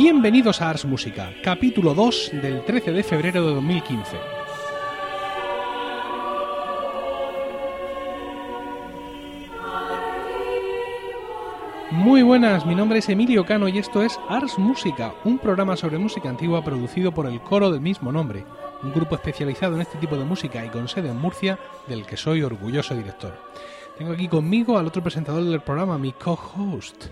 [0.00, 4.16] Bienvenidos a Ars Música, capítulo 2 del 13 de febrero de 2015.
[11.90, 15.98] Muy buenas, mi nombre es Emilio Cano y esto es Ars Música, un programa sobre
[15.98, 18.46] música antigua producido por el coro del mismo nombre,
[18.84, 21.58] un grupo especializado en este tipo de música y con sede en Murcia,
[21.88, 23.36] del que soy orgulloso director.
[23.98, 27.06] Tengo aquí conmigo al otro presentador del programa, mi co-host,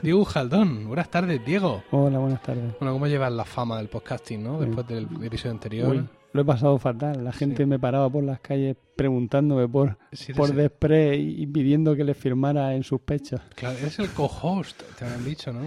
[0.00, 0.86] Diego Jaldón.
[0.86, 1.82] Buenas tardes, Diego.
[1.90, 2.74] Hola, buenas tardes.
[2.80, 4.60] Bueno, ¿cómo llevas la fama del podcasting, no?
[4.60, 5.88] Después del episodio anterior.
[5.90, 7.22] Uy, lo he pasado fatal.
[7.24, 7.66] La gente Sí.
[7.66, 12.74] me paraba por las calles preguntándome por, Sí, por Desprez y pidiendo que les firmara
[12.74, 13.40] en sus pechos.
[13.54, 15.60] Claro, eres el co-host, te habían dicho, ¿no?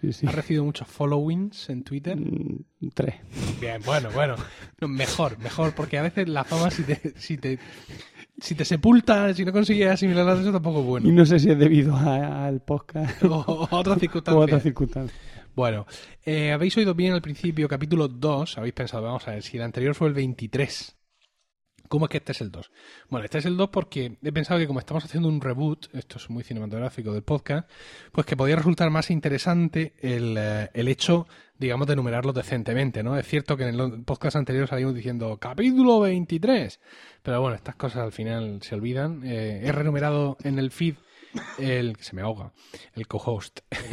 [0.00, 0.26] Sí, sí.
[0.26, 2.16] Has recibido muchos followings en Twitter.
[2.18, 3.14] Mm, Tres.
[3.60, 4.36] Bien, bueno, bueno.
[4.80, 7.58] No, mejor, mejor, porque a veces la fama si te, si te,
[8.38, 11.12] si te sepulta, si no consigues asimilar eso tampoco es Y bueno.
[11.12, 14.44] no sé si es debido a- al podcast O, o otras o circunstancias.
[14.44, 15.18] otras circunstancias.
[15.54, 15.86] Bueno,
[16.24, 19.62] eh, habéis oído bien al principio, capítulo 2, habéis pensado, vamos a ver, si el
[19.62, 20.96] anterior fue el 23,
[21.88, 22.70] ¿cómo es que este es el 2?
[23.08, 26.18] Bueno, este es el 2 porque he pensado que como estamos haciendo un reboot, esto
[26.18, 27.68] es muy cinematográfico del podcast,
[28.12, 31.26] pues que podría resultar más interesante el, eh, el hecho,
[31.58, 33.16] digamos, de numerarlos decentemente, ¿no?
[33.16, 36.80] Es cierto que en el podcast anterior salimos diciendo capítulo 23,
[37.22, 39.22] pero bueno, estas cosas al final se olvidan.
[39.24, 40.96] Eh, he renumerado en el feed
[41.58, 42.52] el que se me ahoga,
[42.94, 43.60] el co-host.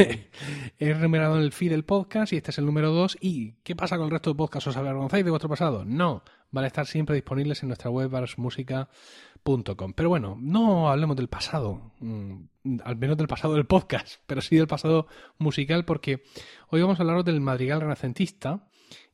[0.80, 3.18] He renumerado en el feed del podcast y este es el número 2.
[3.22, 4.68] ¿Y qué pasa con el resto de podcasts?
[4.68, 5.86] ¿Os avergonzáis de vuestro pasado?
[5.86, 9.94] No, van a estar siempre disponibles en nuestra web arsmusica.com.
[9.94, 12.36] Pero bueno, no hablemos del pasado, mm,
[12.84, 16.24] al menos del pasado del podcast, pero sí del pasado musical porque
[16.70, 18.68] hoy vamos a hablaros del madrigal renacentista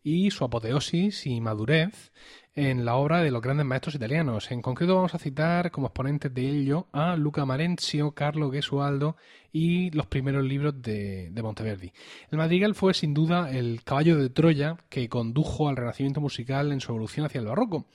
[0.04, 2.12] y su apoteosis y madurez
[2.60, 4.52] en la obra de los grandes maestros italianos.
[4.52, 9.16] En concreto vamos a citar como exponentes de ello a Luca Marenzio, Carlo Gesualdo
[9.54, 11.94] y los primeros libros de, de Monteverdi.
[12.30, 16.82] El madrigal fue sin duda el caballo de Troya que condujo al renacimiento musical en
[16.82, 17.86] su evolución hacia el barroco.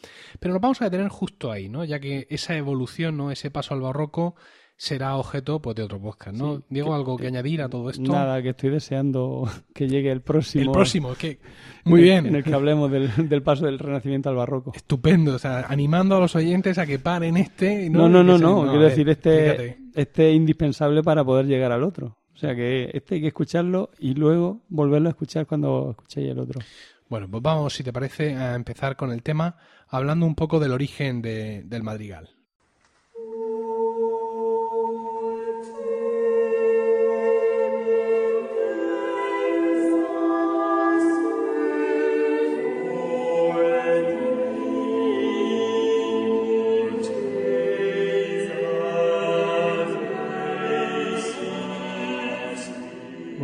[0.41, 1.85] Pero nos vamos a detener justo ahí, ¿no?
[1.85, 3.31] ya que esa evolución, ¿no?
[3.31, 4.35] ese paso al barroco
[4.77, 6.37] será objeto pues, de otro podcast.
[6.37, 6.57] ¿no?
[6.57, 8.03] Sí, Diego, ¿algo que añadir a todo esto?
[8.03, 10.65] Nada, que estoy deseando que llegue el próximo.
[10.65, 11.39] El próximo, que
[11.85, 12.27] muy bien.
[12.27, 14.73] En el que hablemos del, del paso del Renacimiento al Barroco.
[14.75, 17.89] Estupendo, o sea, animando a los oyentes a que paren este.
[17.91, 18.63] No, no, no, no.
[18.63, 19.79] a Quiero ver, decir, este, fíjate.
[19.95, 22.17] este es indispensable para poder llegar al otro.
[22.35, 26.39] O sea que este hay que escucharlo y luego volverlo a escuchar cuando escuchéis el
[26.41, 26.61] otro.
[27.09, 29.57] Bueno, pues vamos, si te parece, a empezar con el tema
[29.89, 32.31] hablando un poco del origen de- del madrigal.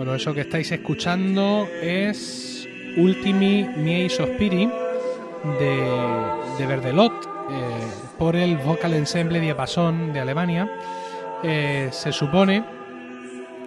[0.01, 2.67] Bueno, eso que estáis escuchando es
[2.97, 4.65] Ultimi miei sospiri
[5.59, 5.77] de,
[6.57, 10.71] de Verdelot eh, por el Vocal Ensemble Diapason de Alemania.
[11.43, 12.65] Eh, se supone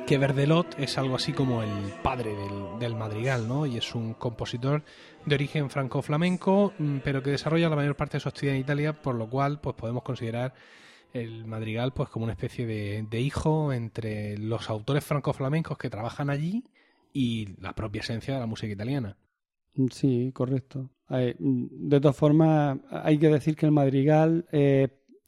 [0.07, 1.69] que Verdelot es algo así como el
[2.01, 2.35] padre
[2.79, 3.67] del, madrigal, ¿no?
[3.67, 4.81] Y es un compositor
[5.27, 8.93] de origen franco-flamenco, mm, pero que desarrolla la mayor parte de su actividad en Italia,
[8.93, 10.55] por lo cual pues podemos considerar
[11.13, 16.63] el madrigal pues como una especie de, hijo entre los autores franco-flamencos que trabajan allí
[17.13, 19.16] y la propia esencia de la música italiana.
[19.91, 20.90] Sí, correcto.
[21.09, 24.88] Eh, De todas formas, hay que decir que el madrigal eh,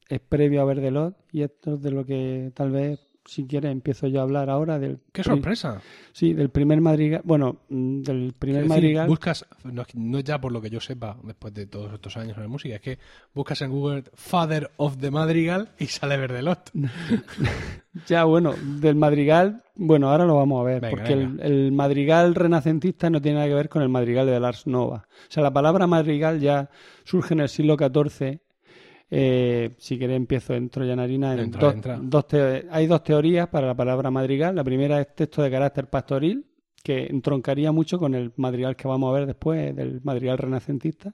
[0.10, 4.08] es previo a Verdelot y esto es de lo que tal vez, si quieres, empiezo
[4.08, 5.00] yo a hablar ahora del...
[5.12, 5.82] ¡Qué sorpresa!
[6.14, 9.08] Sí, del primer madrigal, bueno, mm, del primer decir, madrigal.
[9.08, 12.38] buscas, no, es- no ya por lo que yo sepa, después de todos estos años
[12.38, 13.00] en la música, es que
[13.34, 16.72] buscas en Google Father of the Madrigal y sale Verdelot.
[18.08, 22.36] Ya, bueno, del madrigal, bueno, ahora lo vamos a ver, Venga, porque el, el madrigal
[22.36, 25.08] renacentista no tiene nada que ver con el madrigal de Lars Nova.
[25.10, 26.70] O sea, la palabra madrigal ya
[27.06, 28.42] surge en el siglo XIV.
[29.10, 31.34] Eh, si queréis empiezo en Troyanarina.
[31.34, 32.00] En Entra, dos- entra.
[32.02, 34.56] dos teo- hay dos teorías para la palabra madrigal.
[34.56, 36.46] La primera es texto de carácter pastoril,
[36.84, 41.14] que entroncaría mucho con el madrigal que vamos a ver después, del madrigal renacentista.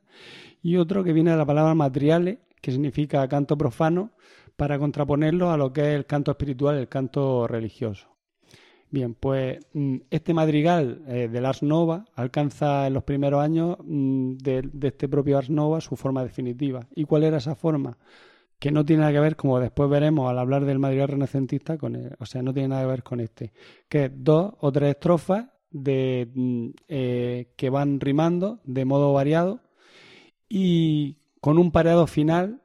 [0.62, 4.12] Y otro que viene de la palabra madriale, que significa canto profano,
[4.56, 8.08] para contraponerlo a lo que es el canto espiritual, el canto religioso.
[8.92, 14.34] Bien, pues mm, este madrigal eh, del Ars Nova alcanza en los primeros años mm,
[14.38, 16.86] de, este propio Ars Nova su forma definitiva.
[16.94, 17.98] ¿Y cuál era esa forma?
[18.60, 21.96] Que no tiene nada que ver, como después veremos al hablar del madrigal renacentista, con
[21.96, 23.54] el- o sea, no tiene nada que ver con este.
[23.90, 29.62] Que dos o tres estrofas de, mm, eh, que van rimando de modo variado
[30.50, 32.62] y con un pareado final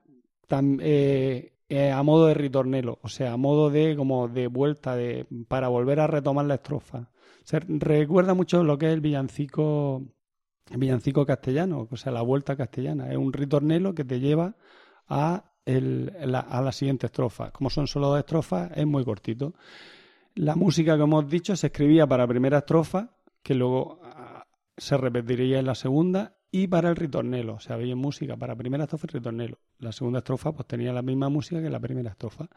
[0.48, 4.94] tam- eh, eh, a modo de ritornelo, o sea, a modo de como de vuelta
[4.94, 7.10] de para volver a retomar la estrofa.
[7.42, 10.02] Se recuerda mucho lo que es el villancico,
[10.70, 13.10] el villancico castellano, o sea, la vuelta castellana.
[13.10, 14.56] Es un ritornelo que te lleva
[15.08, 17.50] a, el, la, a la siguiente estrofa.
[17.50, 19.54] Como son solo dos estrofas, es muy cortito.
[20.34, 24.46] La música, como hemos dicho, se escribía para primera estrofa, que luego ah,
[24.76, 27.54] se repetiría en la segunda, y para el ritornelo.
[27.54, 29.58] O sea, había música para primera estrofa y ritornelo.
[29.78, 32.48] La segunda estrofa pues tenía la misma música que la primera estrofa.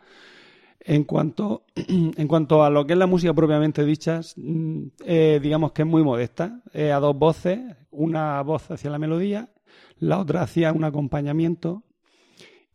[0.80, 5.74] En cuanto, en cuanto a lo que es la música propiamente dicha, mm, eh, digamos
[5.74, 6.62] que es muy modesta.
[6.72, 7.60] Es a dos voces,
[7.92, 9.50] una voz hacia la melodía,
[9.98, 11.84] la otra hacia un acompañamiento.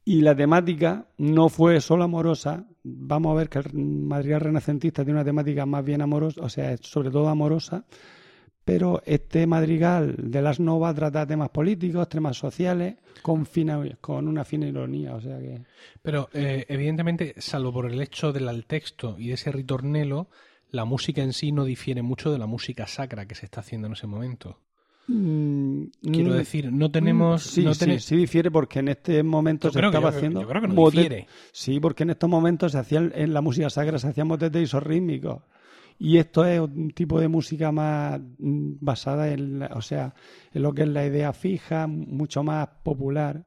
[0.05, 2.67] Y la temática no fue solo amorosa.
[2.83, 6.77] Vamos a ver que el madrigal renacentista tiene una temática más bien amorosa, o sea,
[6.83, 7.87] sobre todo amorosa.
[8.65, 14.45] Pero este madrigal de las novas trata temas políticos, temas sociales, con, fina, con una
[14.45, 15.15] fina ironía.
[15.15, 15.61] O sea que...
[16.03, 20.29] Pero eh, evidentemente, salvo por el hecho del texto y de ese ritornelo,
[20.71, 23.87] la música en sí no difiere mucho de la música sacra que se está haciendo
[23.87, 24.59] en ese momento.
[25.09, 27.43] Mm, Quiero mm, decir, no tenemos.
[27.43, 30.41] Sí, no sí, tene- sí difiere porque en este momento Yo se estaba yo- haciendo.
[30.41, 31.27] yo creo que no difiere.
[31.53, 35.43] Sí, porque en estos momentos se hacían en la música sacra se hacían motetes isorrítmicos.
[35.99, 40.15] Y esto es un tipo de música más mm, basada en, o sea,
[40.53, 43.47] en lo que es la idea fija, mucho más popular.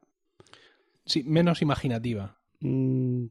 [1.06, 2.38] Sí, menos imaginativa.
[2.60, 3.26] Mm,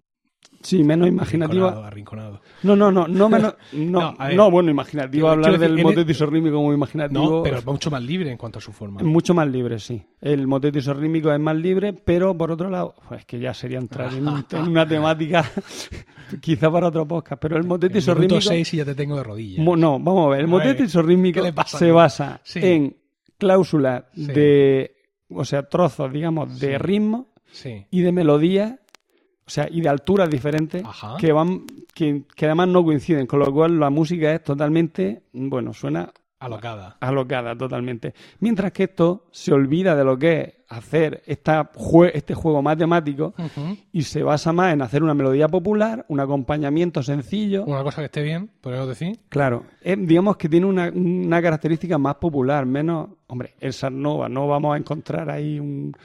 [0.62, 1.69] sí, menos imaginativa.
[1.69, 2.41] Arrinconado, arrinconado.
[2.62, 3.55] No, no, no, no menos.
[3.73, 5.29] No, No, bueno, imaginativo.
[5.29, 7.23] Hablar decir, del en el- motete isorrítmico como imaginativo.
[7.38, 9.03] No, pero mucho más libre en cuanto a su forma.
[9.03, 10.03] Mucho más libre, sí.
[10.20, 14.12] El motete isorrítmico es más libre, pero por otro lado, pues que ya sería entrar
[14.14, 15.44] en, un- en una temática
[16.41, 18.35] quizá para otro podcast, pero el isorrítmico...
[18.35, 19.64] minuto 6 y ya te tengo de rodillas.
[19.64, 22.61] No, vamos a ver, el A motete ver, isorrítmico ¿qué le pasa se basa Sí.
[22.62, 22.97] en
[23.38, 24.26] cláusulas Sí.
[24.26, 24.97] de,
[25.31, 27.32] o sea, trozos, digamos, de ritmo
[27.91, 28.81] y de melodía,
[29.46, 31.16] o sea, y de alturas diferentes Ajá.
[31.19, 31.64] que van,
[31.94, 36.96] que, que además no coinciden, con lo cual la música es totalmente, bueno, suena Alocada.
[37.00, 38.12] alocada totalmente.
[38.40, 43.34] Mientras que esto se olvida de lo que es hacer esta jue- este juego matemático
[43.38, 43.76] Ujú.
[43.93, 47.64] y se basa más en hacer una melodía popular, un acompañamiento sencillo.
[47.64, 49.19] Una cosa que esté bien, podemos decir.
[49.31, 49.62] Claro,
[49.96, 54.78] digamos que tiene una, una característica más popular, menos, hombre, el Sarnova, no vamos a
[54.78, 55.96] encontrar ahí un...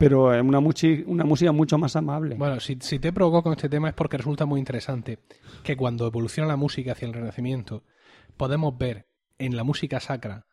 [0.00, 2.34] Pero es una, muchi- una música mucho más amable.
[2.36, 5.18] Bueno, si, si te provocó con este tema es porque resulta muy interesante
[5.62, 7.84] que cuando evoluciona la música hacia el Renacimiento,
[8.36, 9.06] podemos ver
[9.38, 10.46] en la música sacra,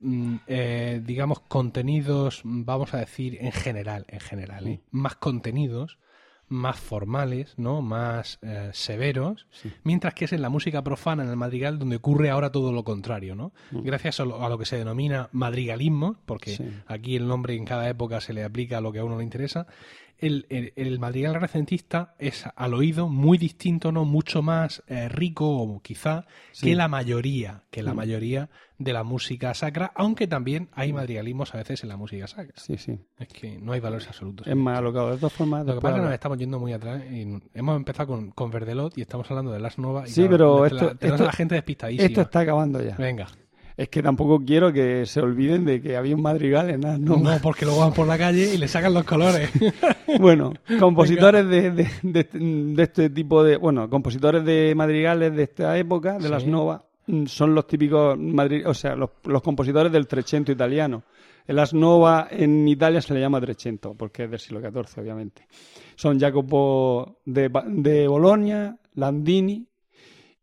[0.00, 4.80] mm, eh, digamos, contenidos, vamos a decir, en general, en general, ¿eh?
[4.90, 5.98] más contenidos,
[6.50, 7.80] más formales, ¿no?
[7.80, 9.46] Más eh, severos,
[9.84, 12.84] mientras que es en la música profana, en el madrigal, donde ocurre ahora todo lo
[12.84, 13.52] contrario, ¿no?
[13.70, 16.64] Gracias a lo, a lo que se denomina madrigalismo, porque Sí.
[16.86, 19.24] aquí el nombre en cada época se le aplica a lo que a uno le
[19.24, 19.66] interesa,
[20.20, 25.80] el, el- el madrigal renacentista es al oído muy distinto, no mucho más eh, rico
[25.82, 26.66] quizá Sí.
[26.68, 27.96] que la mayoría, que la Mm.
[27.96, 32.54] mayoría de la música sacra, aunque también hay madrigalismos a veces en la música sacra.
[32.56, 32.98] Sí, sí.
[33.18, 34.46] Es que no hay valores absolutos.
[34.46, 35.10] Es más alocado.
[35.10, 37.76] De todas formas, Lo que pasa es que nos estamos yendo muy atrás y hemos
[37.76, 40.08] empezado con, con Verdelot y estamos hablando de Las Novas.
[40.10, 42.06] Sí, claro, pero te la- esto- tenemos esto- a la gente despistadísima.
[42.06, 42.96] esto está acabando ya.
[42.96, 43.26] Venga.
[43.80, 47.16] Es que tampoco quiero que se olviden de que había un madrigal en las No,
[47.42, 49.50] porque luego van por la calle y le sacan los colores.
[50.18, 52.24] Bueno, compositores de, de- de-
[52.74, 53.56] de este tipo de.
[53.56, 58.18] Bueno, compositores de madrigales de esta época, de las novas, mm, son los típicos.
[58.18, 61.04] madri- o sea, los, los compositores del Trecento italiano.
[61.46, 65.46] En las novas en Italia se le llama Trecento, porque es del siglo XIV, obviamente.
[65.96, 69.66] Son Jacopo de, de Bologna, Landini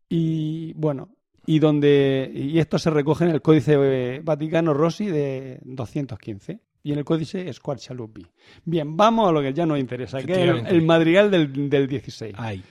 [0.08, 0.72] y.
[0.72, 1.10] Bueno.
[1.50, 6.92] Y donde y esto se recoge en el Códice eh, Vaticano Rossi de 215 y
[6.92, 8.26] en el Códice Squarcialupi.
[8.66, 12.34] Bien, vamos a lo que ya nos interesa, que es el, madrigal del, del 16.
[12.36, 12.62] Ay.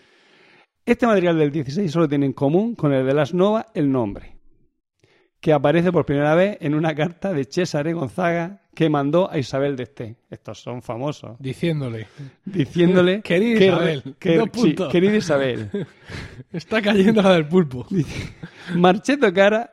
[0.86, 4.37] Este madrigal del 16 solo tiene en común con el de las Novas el nombre,
[5.48, 9.77] que aparece por primera vez en una carta de Cesare Gonzaga que mandó a Isabel
[9.77, 10.16] de Este.
[10.30, 11.38] Estos son famosos.
[11.39, 12.08] Diciéndole,
[12.44, 13.22] Diciéndole...
[13.24, 14.92] Querida que- Isabel, que- dos sí, puntos.
[14.92, 15.70] querida Isabel,
[16.51, 17.88] está cayendo la del pulpo.
[18.75, 19.72] Marcheto Cara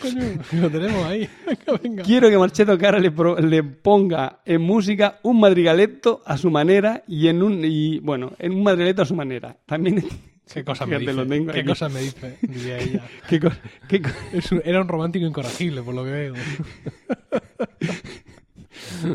[0.00, 0.22] Coño,
[0.62, 1.28] lo tenemos ahí.
[1.46, 2.02] Venga, venga.
[2.02, 7.02] Quiero que Marcheto Cara le, pro- le ponga en música un madrigaletto a su manera
[7.06, 9.54] y en un y bueno, en un madrigaletto a su manera.
[9.66, 10.02] También
[10.52, 11.12] ¿Qué cosa me dice?
[11.14, 11.68] lo tengo ¿Qué aquí.
[11.68, 12.36] cosa me dice?
[12.42, 13.02] Diría ella.
[13.28, 13.50] ¿Qué co-
[13.88, 16.34] qué co- Es un- era un romántico incorregible, por lo que veo.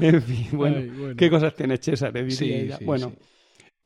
[0.01, 1.15] en fin, bueno, Ay, bueno.
[1.15, 2.13] ¿qué cosas tiene César?
[2.13, 2.77] diría Sí, ella.
[2.77, 3.15] sí, bueno, sí.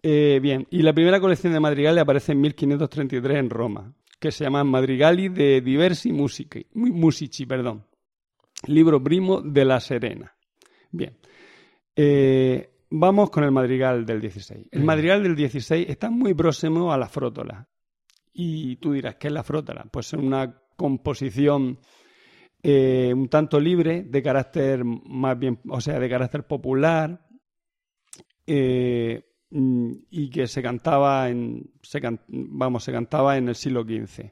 [0.03, 4.43] eh, bien, y la primera colección de madrigales aparece en 1533 en Roma, que se
[4.43, 7.85] llama Madrigali de diversi musici, mu- musici, perdón.
[8.67, 10.35] Libro primo de la Serena.
[10.91, 11.15] Bien.
[11.95, 14.67] Eh, vamos con el madrigal del 16.
[14.71, 17.67] El madrigal del 16 está muy próximo a la frótola.
[18.33, 19.85] Y tú dirás, ¿qué es la frótola?
[19.91, 21.79] Pues es una composición
[22.61, 27.25] eh, un tanto libre, de carácter más bien, o sea, de carácter popular,
[28.45, 31.71] eh, mm, y que se cantaba en,
[32.27, 34.29] vamos, se cantaba en el siglo XV.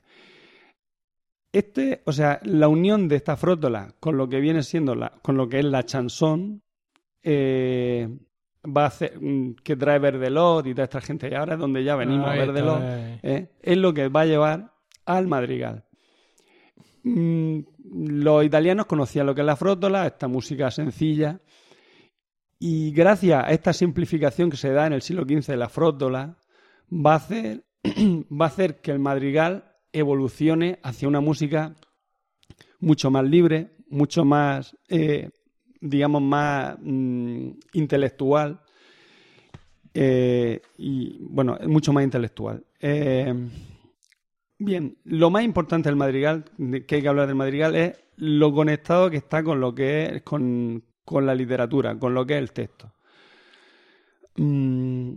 [1.53, 5.37] Este, o sea, la unión de esta frótola con lo que viene siendo la, con
[5.37, 6.61] lo que es la chanson,
[7.23, 8.09] eh,
[8.67, 11.83] va a hacer mm, que trae Verdelot y toda esta gente, y ahora es donde
[11.83, 12.81] ya venimos a Verdelot,
[13.23, 14.73] eh, es lo que va a llevar
[15.05, 15.85] al madrigal.
[17.03, 17.59] Mm,
[17.89, 21.39] los italianos conocían lo que es la frótola, esta música sencilla,
[22.59, 26.37] y gracias a esta simplificación que se da en el siglo XV de la frótola,
[26.91, 31.75] va a hacer, va a hacer que el madrigal evolucione hacia una música
[32.79, 35.29] mucho más libre, mucho más, eh,
[35.81, 38.59] digamos, más mm, intelectual.
[39.93, 42.63] Eh, y bueno, mucho más intelectual.
[42.79, 43.33] Eh,
[44.59, 46.45] bien, lo más importante del madrigal,
[46.87, 50.21] que hay que hablar del madrigal, es lo conectado que está con lo que es,
[50.23, 52.93] con, la literatura, con lo que es el texto.
[54.35, 55.13] Mm,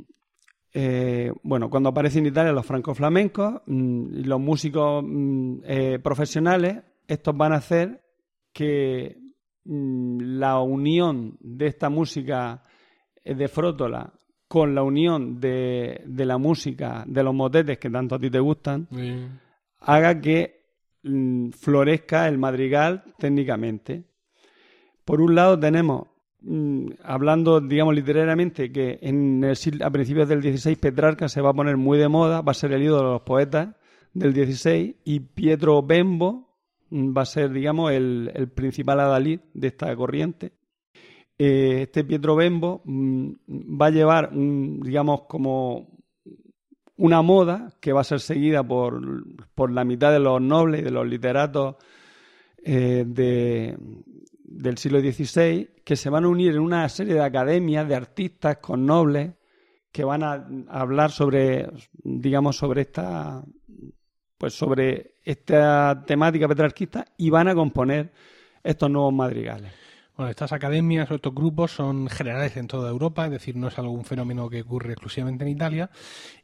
[0.73, 5.59] eh, bueno, cuando aparecen en Italia los francoflamencos, mm, los músicos mm,
[6.03, 8.03] profesionales, estos van a hacer
[8.53, 9.30] que
[9.65, 12.65] la unión de esta música
[13.23, 14.13] eh, de frótola
[14.49, 18.89] con la unión de, la música de los motetes que tanto a ti te gustan,
[19.79, 20.61] haga que
[21.57, 24.05] florezca el madrigal técnicamente.
[25.05, 26.09] Por un lado tenemos
[26.43, 31.55] Mm, hablando, digamos, literariamente, que en el, a principios del 16 Petrarca se va a
[31.55, 33.77] poner muy de moda, va a ser el ídolo de los poetas
[34.15, 36.50] del 16 y Pietro Bembo mm,
[36.91, 40.53] va a ser, digamos, el, principal adalid de esta corriente.
[41.39, 43.31] Eh, este Pietro Bembo mm,
[43.81, 46.01] va a llevar, digamos, como
[46.97, 49.01] una moda que va a ser seguida por,
[49.55, 51.77] por la mitad de los nobles y de los literatos
[52.63, 53.79] eh, de,
[54.45, 58.59] del siglo XVI que se van a unir en una serie de academias de artistas
[58.59, 59.33] con nobles
[59.91, 63.43] que van a hablar sobre, digamos, sobre esta,
[64.41, 68.11] pues sobre esta temática petrarquista y van a componer
[68.65, 69.71] estos nuevos madrigales.
[70.17, 73.79] Bueno, estas academias o estos grupos son generales en toda Europa, es decir, no es
[73.79, 75.91] algún fenómeno que ocurre exclusivamente en Italia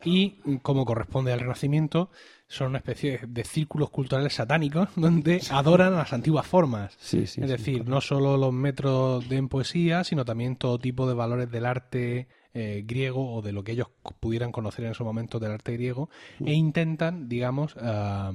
[0.05, 2.11] y, como corresponde al Renacimiento,
[2.47, 6.99] son una especie de círculos culturales satánicos donde adoran las antiguas formas.
[7.15, 11.51] es decir, no solo los metros de en poesía, sino también todo tipo de valores
[11.51, 15.53] del arte eh, griego o de lo que ellos pudieran conocer en esos momentos del
[15.53, 16.09] arte griego
[16.43, 18.33] e intentan, digamos, ah,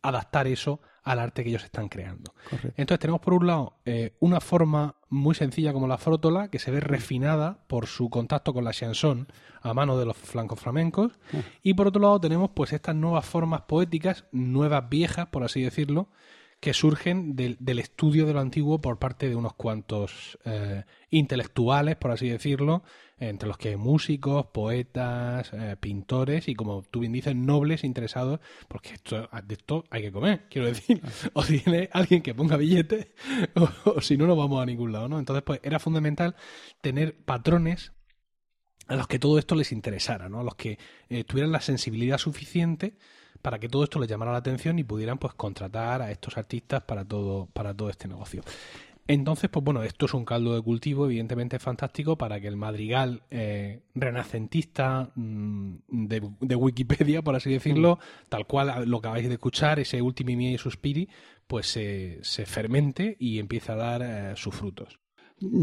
[0.00, 2.32] adaptar eso al arte que ellos están creando.
[2.76, 6.70] Entonces tenemos por un lado eh, una forma muy sencilla como la frótola, que se
[6.70, 9.26] ve refinada por su contacto con la chanson
[9.60, 11.18] a mano de los flancos flamencos,
[11.64, 16.10] y por otro lado tenemos pues estas nuevas formas poéticas, nuevas viejas, por así decirlo,
[16.64, 22.10] que surgen del, estudio de lo antiguo por parte de unos cuantos eh, intelectuales, por
[22.10, 22.82] así decirlo,
[23.18, 28.40] entre los que hay músicos, poetas, eh, pintores y, como tú bien dices, nobles interesados,
[28.68, 31.00] porque esto, de esto hay que comer, quiero decir.
[31.32, 33.08] O tiene alguien que ponga billetes,
[33.84, 35.18] o, si no, no vamos a ningún lado, ¿no?
[35.18, 36.36] Entonces, pues era fundamental
[36.80, 37.92] tener patrones
[38.86, 40.40] a los que todo esto les interesara, ¿no?
[40.40, 40.78] A los que
[41.08, 42.96] eh, tuvieran la sensibilidad suficiente
[43.42, 46.82] para que todo esto les llamara la atención y pudieran pues contratar a estos artistas
[46.82, 48.42] para todo, para todo este negocio.
[49.06, 53.22] Entonces, pues bueno, esto es un caldo de cultivo, evidentemente fantástico para que el madrigal
[53.30, 58.28] eh, renacentista mm, de, Wikipedia, por así decirlo, mm.
[58.30, 61.08] tal cual lo que acabáis de escuchar, ese Ultimi y Suspiri,
[61.46, 64.98] pues se, se fermente y empieza a dar eh, sus frutos.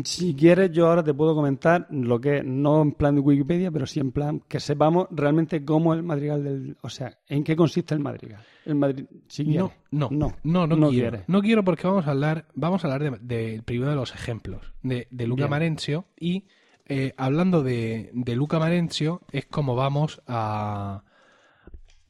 [0.03, 3.85] Si quieres, yo ahora te puedo comentar lo que, no en plan de Wikipedia, pero
[3.85, 6.77] sí en plan que sepamos realmente cómo el madrigal del.
[6.81, 8.43] O sea, en qué consiste el madrigal.
[8.65, 11.19] El si no, no, no, no, no, quiero.
[11.27, 15.07] No quiero porque vamos a hablar, vamos a hablar del primero de los ejemplos, de,
[15.25, 16.05] Luca Marencio.
[16.19, 16.45] Y
[16.85, 21.03] eh, hablando de, Luca Marencio, es como vamos a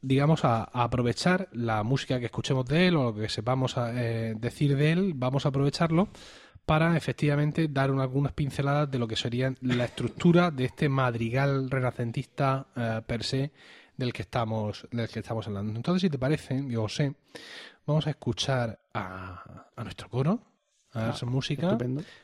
[0.04, 4.76] digamos, a, aprovechar la música que escuchemos de él o lo que sepamos eh, decir
[4.76, 6.10] de él, vamos a aprovecharlo
[6.66, 12.68] para efectivamente dar algunas pinceladas de lo que sería la estructura de este madrigal renacentista
[12.76, 13.52] eh, per se
[13.98, 15.74] del que estamos del que estamos hablando.
[15.76, 17.14] Entonces, si te parece, yo sé,
[17.86, 20.42] vamos a escuchar a, nuestro coro,
[20.94, 21.78] a ah, su música,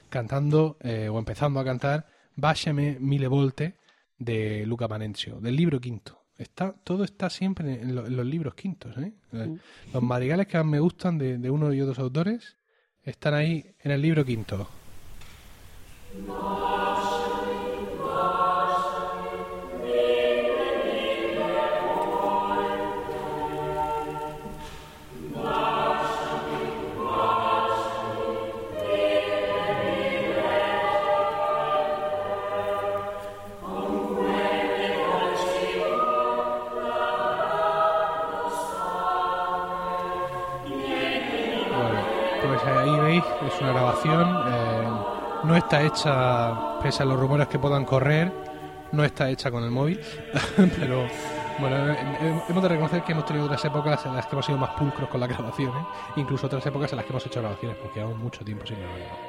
[0.10, 3.78] cantando eh, o empezando a cantar Báchame mille volte
[4.18, 6.24] de Luca Manencio, del libro quinto.
[6.38, 8.96] Está, todo está siempre en, los libros quintos.
[8.98, 9.14] ¿eh?
[9.92, 12.57] Los madrigales que más me gustan de, de uno y otros autores
[13.08, 14.68] están ahí en el libro quinto.
[43.68, 44.44] Una grabación.
[44.48, 44.88] eh,
[45.44, 48.32] no está hecha, pese a los rumores que puedan correr,
[48.92, 50.00] no está hecha con el móvil.
[50.80, 51.08] Pero
[51.60, 54.46] bueno, eh, eh, hemos de reconocer que hemos tenido otras épocas en las que hemos
[54.46, 57.78] sido más pulcros con las grabaciones, incluso otras épocas en las que hemos hecho grabaciones,
[57.78, 59.27] porque llevamos mucho tiempo sin grabar.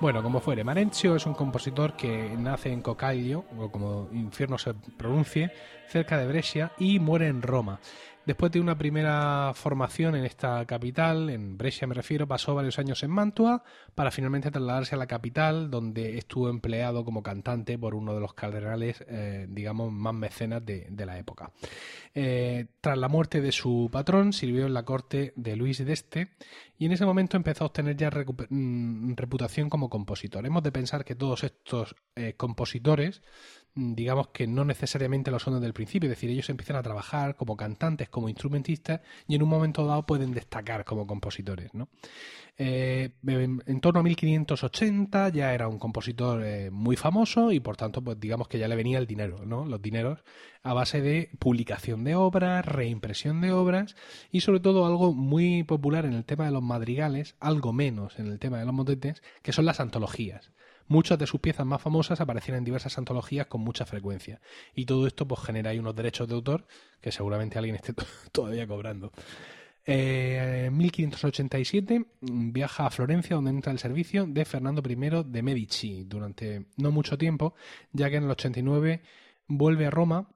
[0.00, 4.74] Bueno, como fuere, Marencio es un compositor que nace en Cocaglio, o como infierno se
[4.74, 5.52] pronuncie,
[5.88, 7.78] cerca de Brescia, y muere en Roma.
[8.24, 13.02] Después de una primera formación en esta capital, en Brescia me refiero, pasó varios años
[13.02, 13.64] en Mantua
[13.96, 18.32] para finalmente trasladarse a la capital, donde estuvo empleado como cantante por uno de los
[18.32, 21.50] cardenales, eh, digamos, más mecenas de, la época.
[22.14, 26.28] Eh, tras la muerte de su patrón, sirvió en la corte de Luis d'Este
[26.78, 29.10] y en ese momento empezó a obtener ya mm,
[29.68, 30.46] como compositor.
[30.46, 33.22] Hemos de pensar que todos estos eh, compositores,
[33.74, 37.36] digamos que no necesariamente lo son desde el principio, es decir, ellos empiezan a trabajar
[37.36, 41.72] como cantantes, como instrumentistas y en un momento dado pueden destacar como compositores.
[41.72, 41.88] ¿no?
[42.58, 47.76] Eh, en, en torno a 1580 ya era un compositor eh, muy famoso y por
[47.76, 49.64] tanto, pues digamos que ya le venía el dinero, ¿no?
[49.64, 50.22] Los dineros
[50.62, 53.96] a base de publicación de obras, reimpresión de obras
[54.30, 58.26] y sobre todo algo muy popular en el tema de los madrigales, algo menos en
[58.26, 60.52] el tema de los motetes, que son las antologías.
[60.88, 64.40] Muchas de sus piezas más famosas aparecían en diversas antologías con mucha frecuencia.
[64.74, 66.66] Y todo esto pues genera ahí unos derechos de autor
[67.00, 67.94] que seguramente alguien esté
[68.32, 69.12] todavía cobrando.
[69.84, 75.42] Eh, en 1587 mm, viaja a Florencia donde entra el servicio de Fernando I de
[75.42, 77.54] Medici durante no mucho tiempo,
[77.92, 79.02] ya que en el 89
[79.48, 80.28] vuelve a Roma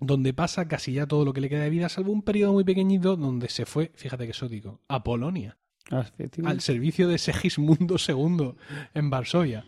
[0.00, 2.64] donde pasa casi ya todo lo que le queda de vida, salvo un periodo muy
[2.64, 5.58] pequeñito donde se fue, fíjate que exótico, a Polonia,
[6.44, 8.52] al servicio de Segismundo II
[8.94, 9.64] en Varsovia.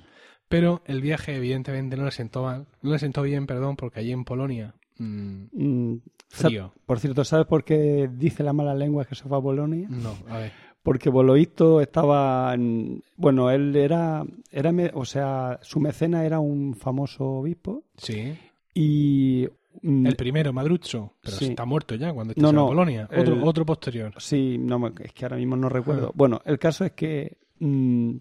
[0.48, 4.12] Pero el viaje evidentemente no le sentó mal, no le sentó bien, perdón, porque allí
[4.12, 6.72] en Polonia mm, Mm, frío.
[6.87, 9.87] Por cierto, ¿sabes por qué dice la mala lengua que se fue a Polonia?
[9.90, 10.52] No, a ver.
[10.83, 12.54] Porque por lo visto estaba.
[12.54, 14.24] en- bueno, él era.
[14.50, 17.83] era o sea, su mecena era un famoso obispo.
[17.98, 18.35] Sí.
[18.72, 19.48] Y.
[19.82, 21.46] mm, El primero, Madrucho, pero Sí.
[21.46, 23.08] está muerto ya cuando está No, en no, Polonia.
[23.16, 24.12] Otro, el- otro posterior.
[24.18, 26.08] Sí, no, es que ahora mismo no recuerdo.
[26.08, 26.12] Ah.
[26.14, 28.16] Bueno, el caso es que mm,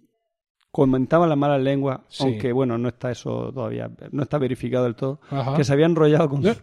[0.72, 2.24] comentaba las malas lenguas, Sí.
[2.24, 5.56] aunque bueno, no está eso todavía, no está verificado del todo, Ajá.
[5.56, 6.56] que se había enrollado con, ¿Eh?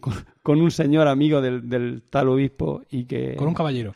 [0.00, 3.36] con, con un señor amigo del, del tal obispo y que...
[3.36, 3.94] Con un caballero,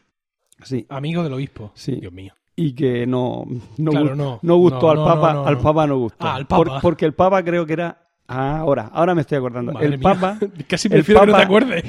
[0.62, 1.72] Sí, amigo del obispo.
[1.74, 1.96] Sí.
[1.96, 2.32] Dios mío.
[2.56, 3.44] y que no,
[3.78, 4.38] no, Claro, no.
[4.40, 5.58] no gustó No, al Papa, al.
[5.58, 6.24] Papa no gustó.
[6.24, 6.78] Ah, al Papa.
[6.80, 8.03] porque el Papa creo que era...
[8.26, 9.72] Ah, ahora, ahora me estoy acordando.
[9.72, 10.02] Madre el mía.
[10.02, 11.84] Papa, Casi el prefiero que no te Papa- acuerdes.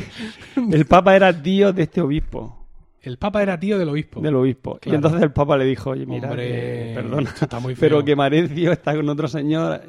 [0.72, 2.66] el Papa era tío de este obispo.
[3.02, 4.20] El Papa era tío del obispo.
[4.20, 4.80] del obispo.
[4.84, 8.06] Y entonces el Papa le dijo, oye, mira, Hombre, perdona, está muy pero feo.
[8.06, 9.82] que Marencio está con otro señor.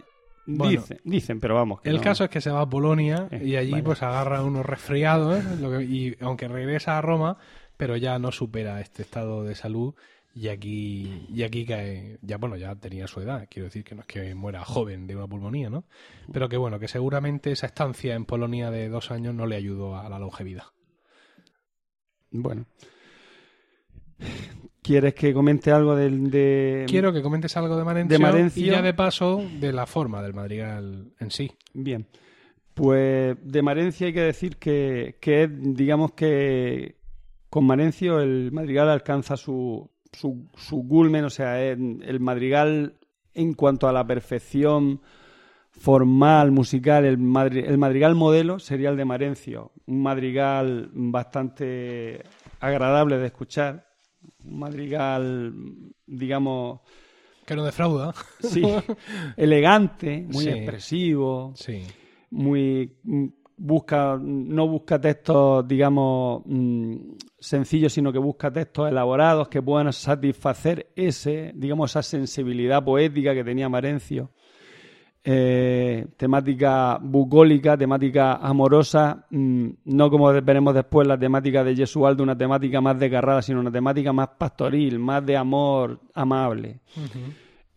[0.48, 0.70] Bueno.
[0.70, 1.80] dicen, dicen, pero vamos.
[1.82, 2.02] El no.
[2.02, 5.84] caso es que se va a Polonia Eh, y allí pues agarra unos resfriados ¿eh?
[5.84, 7.36] Y aunque regresa a Roma,
[7.76, 9.94] pero ya no supera este estado de salud
[10.38, 14.02] y aquí y aquí cae, ya bueno, ya tenía su edad, quiero decir que no
[14.02, 15.84] es que muera joven de una pulmonía, ¿no?
[16.30, 19.96] Pero que bueno, que seguramente esa estancia en Polonia de dos años no le ayudó
[19.96, 20.64] a la longevidad.
[22.30, 22.66] Bueno.
[24.82, 26.84] ¿Quieres que comente algo del de...
[26.86, 28.62] Quiero que comentes algo de Marencio, De Marencio.
[28.62, 31.50] y ya de paso de la forma del madrigal en sí.
[31.72, 32.06] Bien.
[32.74, 36.98] Pues de Marencia hay que decir que, que es, digamos que
[37.48, 42.94] con Marencio el madrigal alcanza su, su, su culmen, o sea, el madrigal
[43.34, 45.00] en cuanto a la perfección
[45.70, 52.22] formal, musical, el, madri- el madrigal modelo sería el de Marencio, un madrigal bastante
[52.60, 53.86] agradable de escuchar,
[54.44, 55.52] un madrigal,
[56.06, 56.80] digamos,
[57.44, 58.14] Que no defrauda.
[58.40, 58.62] sí,
[59.36, 60.48] elegante, muy Sí.
[60.50, 61.82] expresivo, Sí.
[62.30, 62.96] muy
[63.56, 66.94] busca no busca textos digamos mm,
[67.38, 73.44] sencillos sino que busca textos elaborados que puedan satisfacer ese digamos esa sensibilidad poética que
[73.44, 74.30] tenía Marencio.
[75.28, 82.38] Eh, temática bucólica temática amorosa mm, no como veremos después la temática de Jesualdo una
[82.38, 86.78] temática más desgarrada sino una temática más pastoril más de amor amable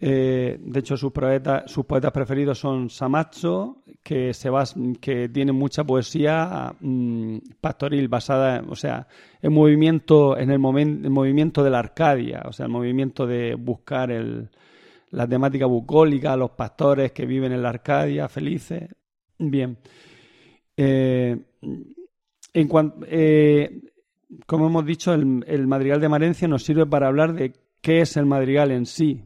[0.02, 5.52] eh, de hecho, sus poetas, sus poetas preferidos son Samacho, que, se bas- que tiene
[5.52, 9.08] mucha poesía mm, pastoril basada, o sea,
[9.42, 13.56] en movimiento, en el, momen- el movimiento de la Arcadia, o sea, el movimiento de
[13.56, 14.50] buscar el,
[15.12, 18.90] la temática bucólica, los pastores que viven en la Arcadia, felices.
[19.38, 19.78] Bien.
[20.78, 21.38] Eh,
[22.54, 23.82] en cuan- eh,
[24.46, 28.16] como hemos dicho, el, el madrigal de Marencia nos sirve para hablar de qué es
[28.18, 29.24] el madrigal en sí.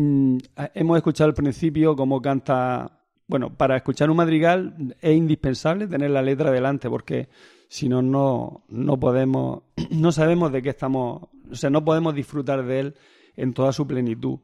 [0.00, 0.38] Mm,
[0.74, 3.00] hemos escuchado al principio cómo canta.
[3.26, 7.28] Bueno, para escuchar un madrigal es indispensable tener la letra delante, porque
[7.68, 12.64] si no, no, no podemos, no sabemos de qué estamos, o sea, no podemos disfrutar
[12.64, 12.94] de él
[13.36, 14.38] en toda su plenitud.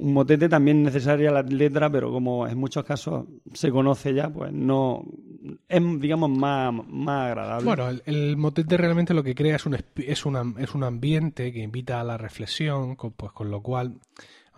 [0.00, 4.52] Un motete también necesaria la letra, pero como en muchos casos se conoce ya, pues
[4.52, 5.02] no
[5.66, 7.64] es, digamos, más, más agradable.
[7.64, 11.60] Bueno, el, motete realmente lo que crea es un, es, una, es un ambiente que
[11.60, 13.98] invita a la reflexión, pues con lo cual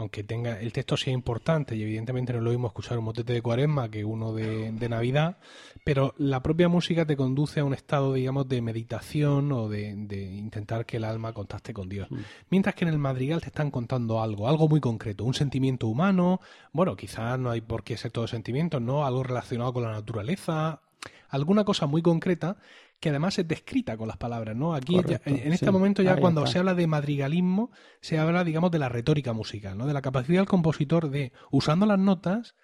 [0.01, 3.43] aunque tenga el texto sea importante y evidentemente no lo mismo escuchar un motete de
[3.43, 5.37] cuaresma que uno de, Navidad,
[5.85, 10.87] pero la propia música te conduce a un estado, digamos, de meditación o de, intentar
[10.87, 12.11] que el alma contacte con Dios.
[12.11, 12.17] Mm.
[12.49, 16.41] Mientras que en el madrigal te están contando algo, algo muy concreto, un sentimiento humano,
[16.73, 19.05] bueno, quizás no hay por qué ser todo sentimientos, ¿no?
[19.05, 20.81] Algo relacionado con la naturaleza,
[21.29, 22.57] alguna cosa muy concreta
[23.01, 24.75] que además es descrita con las palabras, ¿no?
[24.75, 27.71] Aquí, en este momento ya cuando se habla de madrigalismo,
[28.03, 29.87] se habla, digamos, de la retórica musical, ¿no?
[29.87, 32.55] De la capacidad del compositor de, usando las notas,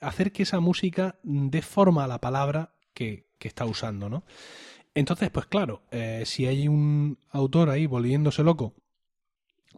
[0.00, 4.24] hacer que esa música dé forma a la palabra que, está usando, ¿no?
[4.94, 8.74] Entonces, pues claro, eh, si hay un autor ahí volviéndose loco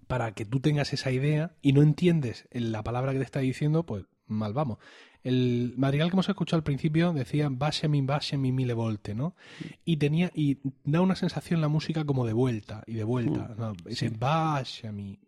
[0.07, 3.85] para que tú tengas esa idea y no entiendes la palabra que te está diciendo,
[3.85, 4.79] pues mal vamos.
[5.27, 8.07] El madrigal que hemos escuchado al principio decía mi
[8.39, 9.35] mi mille volte, ¿no?
[9.85, 13.55] Y tenía y da una sensación la música como de vuelta y de vuelta.
[13.57, 13.73] Mm, ¿no?
[13.85, 14.09] Dice
[14.93, 15.19] mi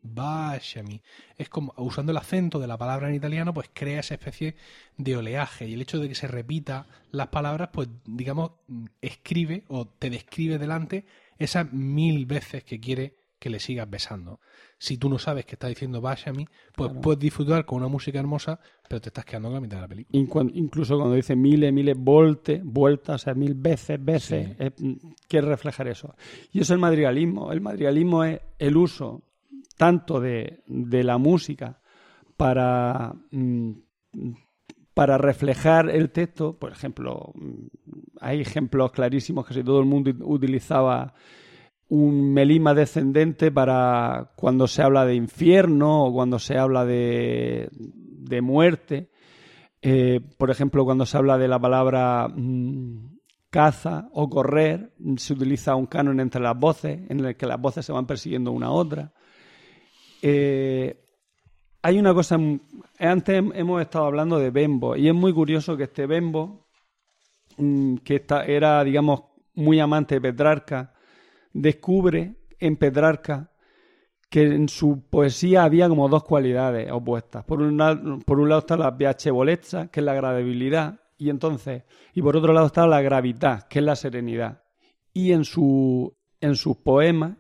[0.85, 1.03] mi
[1.37, 4.55] Es como usando el acento de la palabra en italiano, pues crea esa especie
[4.99, 8.53] de oleaje y el hecho de que se repita las palabras, pues digamos
[9.03, 11.07] escribe o te describe delante
[11.39, 14.41] esas mil veces que quiere que le sigas besando
[14.79, 17.89] si tú no sabes que está diciendo vaya a mí, pues puedes disfrutar con una
[17.89, 20.51] música hermosa, pero te estás quedando en la mitad de la película.
[20.55, 24.57] incluso cuando dice miles, miles, volte, vueltas, o sea, mil veces, veces,
[25.27, 26.15] quiere reflejar eso.
[26.53, 27.51] Y eso es el madrigalismo.
[27.51, 29.25] El madrigalismo es el uso
[29.77, 31.81] tanto de, la música
[32.37, 33.73] para, mm,
[34.95, 36.57] para reflejar el texto.
[36.57, 37.67] Por ejemplo, mm,
[38.21, 41.15] hay ejemplos clarísimos que si todo el mundo utilizaba
[41.89, 48.41] un melima descendente para cuando se habla de infierno o cuando se habla de, de
[48.43, 49.11] muerte.
[49.81, 55.75] Eh, por ejemplo, cuando se habla de la palabra mm, caza o correr, se utiliza
[55.75, 58.73] un canon entre las voces, en el que las voces se van persiguiendo una a
[58.73, 59.13] otra.
[60.21, 61.05] Eh,
[61.81, 62.37] hay una cosa,
[62.99, 66.67] antes hemos estado hablando de Bembo, y es muy curioso que este Bembo,
[67.57, 69.23] mm, que era, digamos,
[69.55, 70.93] muy amante de Petrarca,
[71.53, 73.51] descubre en Petrarca
[74.29, 77.45] que en su poesía había como dos cualidades opuestas.
[77.45, 81.85] Por un, lado, está la piacevolezza, que es la agradabilidad, y entonces,
[82.15, 84.63] y por otro lado está la gravidad, que es la serenidad.
[85.13, 87.39] Y en, su, en sus poemas,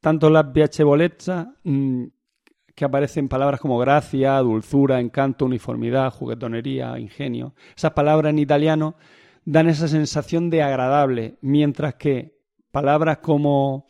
[0.00, 2.04] tanto la piacevolezza, mm,
[2.74, 8.94] que aparecen palabras como gracia, dulzura, encanto, uniformidad, juguetonería, ingenio, esas palabras en italiano
[9.44, 12.37] dan esa sensación de agradable, mientras que
[12.70, 13.86] palabras como,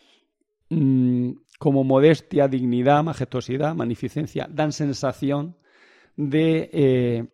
[0.70, 5.56] mm, como modestia, dignidad, majestuosidad, magnificencia, dan sensación
[6.16, 7.24] de, eh,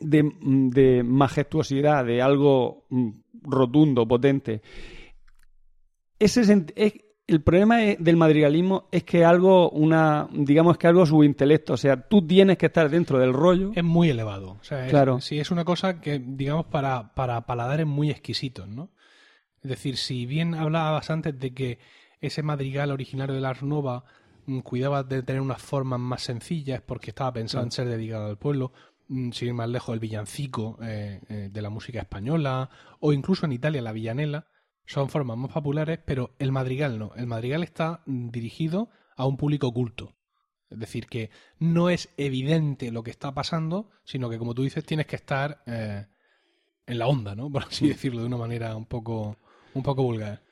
[0.00, 3.10] mm, de, majestuosidad, de algo mm,
[3.42, 4.62] rotundo, potente.
[6.18, 6.44] Ese
[7.26, 12.24] el problema del madrigalismo es que algo, una, digamos que algo intelecto, o sea, tú
[12.24, 13.72] tienes que estar dentro del rollo.
[13.74, 14.58] Es muy elevado.
[14.88, 15.20] claro.
[15.20, 18.90] Sí, es una cosa que, digamos, para, para paladares muy exquisitos, ¿no?
[19.62, 21.78] Es decir, si bien hablabas antes de que
[22.20, 24.04] ese madrigal originario de la Ars Nova
[24.46, 28.38] mm, cuidaba de tener unas formas más sencillas porque estaba pensado en ser dedicado al
[28.38, 28.72] pueblo,
[29.08, 33.46] mm, sin ir más lejos el villancico eh, eh, de la música española o incluso
[33.46, 34.46] en Italia la villanela,
[34.86, 37.12] son formas más populares, pero el madrigal no.
[37.16, 40.14] El madrigal está mm, dirigido a un público oculto.
[40.70, 44.84] Es decir, que no es evidente lo que está pasando, sino que, como tú dices,
[44.84, 46.06] tienes que estar eh,
[46.86, 47.50] en la onda, ¿no?
[47.52, 49.38] Por así decirlo, de una manera un poco
[49.76, 50.42] un poco vulgar.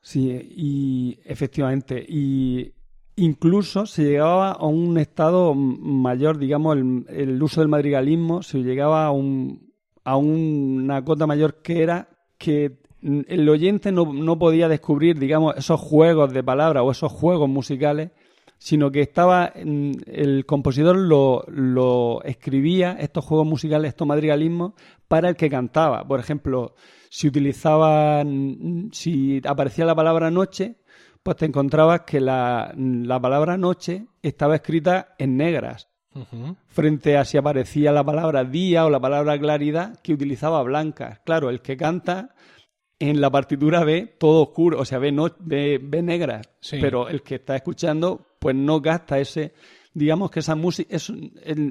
[0.00, 2.04] Sí, y efectivamente.
[2.08, 2.72] Y
[3.16, 9.10] incluso se llegaba a un estado mayor, digamos, el, uso del madrigalismo, se llegaba a,
[9.10, 9.72] un,
[10.04, 15.80] a una cota mayor que era que el oyente no, no podía descubrir, digamos, esos
[15.80, 18.10] juegos de palabras o esos juegos musicales
[18.58, 24.72] sino que estaba el compositor lo, lo, escribía estos juegos musicales, estos madrigalismos
[25.06, 26.06] para el que cantaba.
[26.06, 26.74] Por ejemplo,
[27.10, 30.76] si utilizaban, si aparecía la palabra noche,
[31.22, 32.74] pues te encontrabas que la,
[33.20, 35.88] palabra noche estaba escrita en negras.
[36.66, 41.20] Frente a si aparecía la palabra día o la palabra claridad, que utilizaba blancas.
[41.24, 42.34] Claro, el que canta
[42.98, 46.48] en la partitura ve todo oscuro, o sea, ve, no, ve, negras.
[46.70, 49.52] Pero el que está escuchando, pues no gasta ese,
[49.94, 51.12] digamos que esa música, es,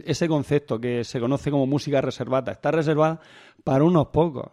[0.05, 3.19] ese concepto que se conoce como música reservada, está reservada
[3.63, 4.51] para unos pocos.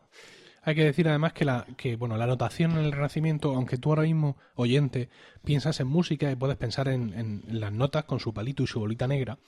[0.67, 3.91] Hay que decir además que la, que, bueno, la notación en el Renacimiento, aunque tú
[3.91, 5.11] ahora mismo, oyente,
[5.45, 9.07] piensas en música y puedes pensar en, las notas con su palito y su bolita
[9.07, 9.39] negra,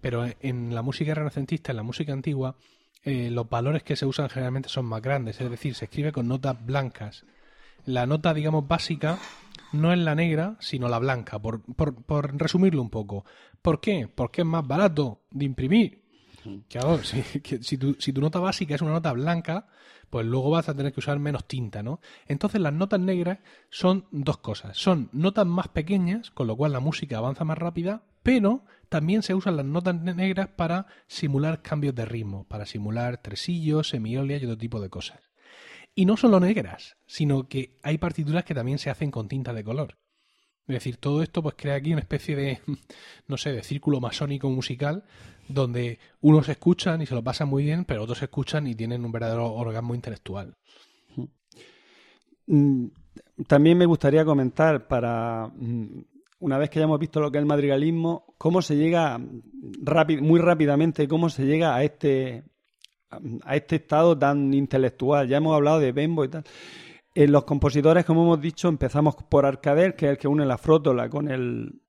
[0.00, 2.56] pero en la música renacentista, en la música antigua,
[3.02, 6.28] eh, los valores que se usan generalmente son más grandes, es decir, se escribe con
[6.28, 7.26] notas blancas.
[7.84, 9.18] La nota, digamos, básica
[9.72, 13.26] no es la negra, sino la blanca, por, por, por resumirlo un poco.
[13.60, 14.08] ¿Por qué?
[14.12, 16.03] Porque es más barato de imprimir.
[16.68, 19.66] Claro, si, si, tu, si tu nota básica es una nota blanca,
[20.10, 22.00] pues luego vas a tener que usar menos tinta, ¿no?
[22.26, 23.38] Entonces las notas negras
[23.70, 24.76] son dos cosas.
[24.76, 29.34] Son notas más pequeñas, con lo cual la música avanza más rápida, pero también se
[29.34, 34.46] usan las notas ne- negras para simular cambios de ritmo, para simular tresillos, semiolias y
[34.46, 35.20] otro tipo de cosas.
[35.94, 39.64] Y no solo negras, sino que hay partituras que también se hacen con tinta de
[39.64, 39.98] color.
[40.66, 42.60] Es decir, todo esto pues crea aquí una especie de,
[43.28, 45.04] no sé, de círculo masónico musical
[45.48, 49.12] donde unos escuchan y se lo pasan muy bien, pero otros escuchan y tienen un
[49.12, 50.56] verdadero orgasmo intelectual.
[52.46, 52.86] Mm,
[53.46, 56.04] También me gustaría comentar para mm,
[56.40, 61.08] una vez que hayamos visto lo que es el madrigalismo, cómo se llega muy rápidamente,
[61.08, 62.44] cómo se llega a este
[63.44, 65.28] a este estado tan intelectual.
[65.28, 66.44] Ya hemos hablado de Bembo y tal.
[67.14, 70.58] En los compositores, como hemos dicho, empezamos por Arcadel, que es el que une la
[70.58, 71.80] frótola con el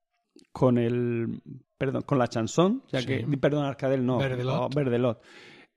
[0.51, 1.41] con el
[1.77, 3.07] perdón, con la chanson, ya Sí.
[3.07, 4.55] que perdón, Arcadel no, Verdelot.
[4.61, 5.21] oh, Verdelot.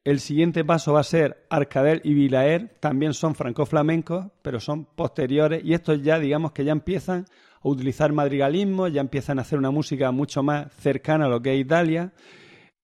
[0.05, 5.63] El siguiente paso va a ser Arcadel y Vilaer, también son franco-flamencos, pero son posteriores
[5.65, 7.25] y estos ya digamos que ya empiezan
[7.61, 11.55] a utilizar madrigalismo, ya empiezan a hacer una música mucho más cercana a lo que
[11.55, 12.13] es Italia.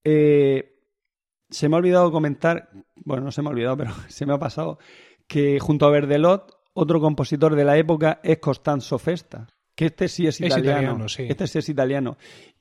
[0.03, 0.75] Eh,
[1.49, 4.39] se me ha olvidado comentar, bueno, no se me ha olvidado, pero se me ha
[4.39, 4.79] pasado,
[5.27, 10.27] que junto a Verdelot, otro compositor de la época es Costanzo Festa, que este sí
[10.27, 10.81] es Es italiano.
[10.81, 11.27] italiano, sí.
[11.29, 12.17] Este sí es italiano.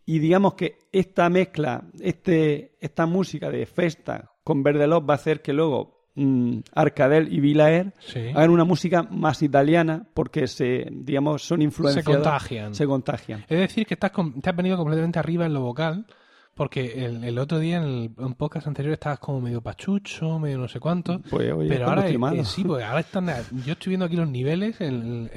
[0.06, 5.42] Y digamos que esta mezcla, este, esta música de Festa con Verdelot va a hacer
[5.42, 8.20] que luego mm, Arcadel y Vilaer Sí.
[8.36, 12.06] hagan una música más italiana porque se, digamos, son influenciados.
[12.06, 12.76] Se contagian.
[12.76, 13.46] Se contagian.
[13.48, 16.06] Es decir, que estás te has venido completamente arriba en lo vocal,
[16.56, 20.58] porque el, el otro día en el en podcast anterior estabas como medio pachucho, medio
[20.58, 21.20] no sé cuánto.
[21.30, 23.28] Pues oye, pero ahora eh, sí, porque ahora están.
[23.66, 25.32] Yo estoy viendo aquí los niveles en,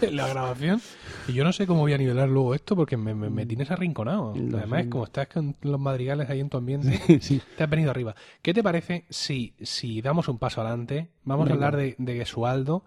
[0.00, 0.80] en la grabación
[1.26, 3.70] y yo no sé cómo voy a nivelar luego esto porque me, me, me tienes
[3.70, 4.34] arrinconado.
[4.34, 7.40] Además, como estás con los madrigales ahí en tu ambiente, sí.
[7.56, 8.14] te has venido arriba.
[8.42, 11.10] ¿Qué te parece si, si damos un paso adelante?
[11.24, 11.64] Vamos Venga.
[11.64, 12.84] a hablar de, de Gesualdo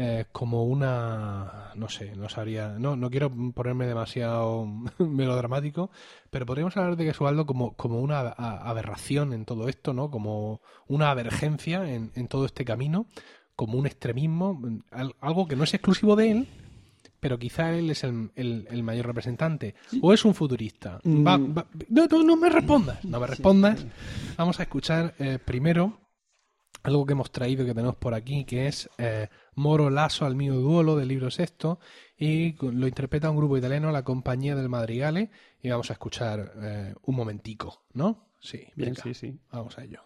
[0.00, 1.72] eh, como una.
[1.74, 2.76] No sé, no sabría.
[2.78, 4.64] No, no quiero ponerme demasiado
[4.98, 5.90] melodramático,
[6.30, 10.10] pero podríamos hablar de Gesualdo como, como una aberración en todo esto, ¿no?
[10.10, 13.06] Como una avergencia en, en todo este camino,
[13.56, 14.60] como un extremismo,
[14.92, 16.48] al- algo que no es exclusivo de él.
[17.20, 19.74] Pero quizá él es el, el- el mayor representante.
[20.00, 21.00] O es un futurista.
[21.04, 21.58] Va- Mm.
[21.58, 23.04] va- no, no, no me respondas.
[23.04, 23.84] No me respondas.
[24.36, 25.98] Vamos a escuchar eh, primero
[26.82, 30.54] algo que hemos traído que tenemos por aquí, que es eh, Moro Lasso al mio
[30.54, 31.80] duolo del libro sexto,
[32.16, 35.30] y lo interpreta un grupo italiano, la Compañía del Madrigale,
[35.62, 38.28] y vamos a escuchar eh, un momentico, ¿no?
[38.40, 39.38] Sí, Bien, venga, sí, sí.
[39.50, 40.02] vamos a ello.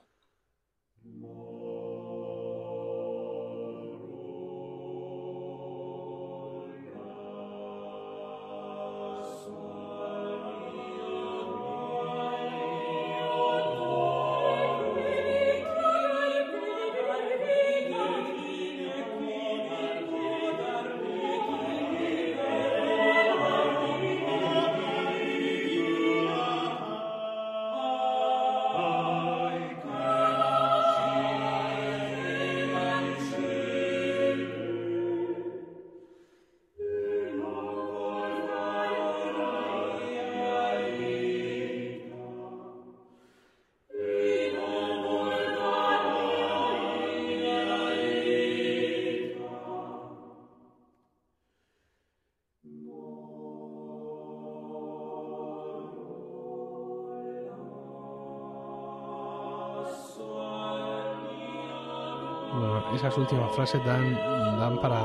[63.13, 64.15] Esas últimas frases dan,
[64.59, 65.05] dan para,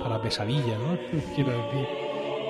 [0.00, 0.96] para pesadilla, ¿no?
[1.34, 1.88] Quiero decir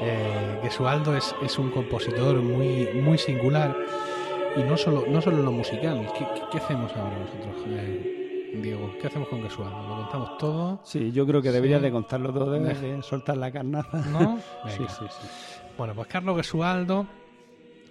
[0.03, 3.75] eh, que Sualdo es, es un compositor muy, muy singular
[4.55, 6.07] y no solo, no solo en lo musical.
[6.15, 8.93] ¿Qué, hacemos ahora nosotros, eh, Diego?
[9.01, 9.81] ¿Qué hacemos con Gesualdo?
[9.89, 10.81] ¿Lo contamos todo?
[10.85, 11.87] Sí, yo creo que deberías Sí.
[11.87, 12.97] de contarlo todo, debes Deja.
[12.97, 14.03] de soltar la carnaza.
[14.11, 14.39] ¿No?
[14.69, 15.07] Sí, sí.
[15.79, 17.07] Bueno, pues Carlos Gesualdo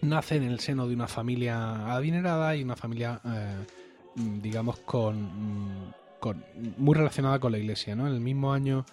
[0.04, 3.66] nace en el seno de una familia adinerada y una familia, eh,
[4.14, 6.44] digamos, con, mm, con-
[6.78, 7.96] muy relacionada con la iglesia.
[7.96, 8.08] ¿no?
[8.08, 8.86] En el mismo año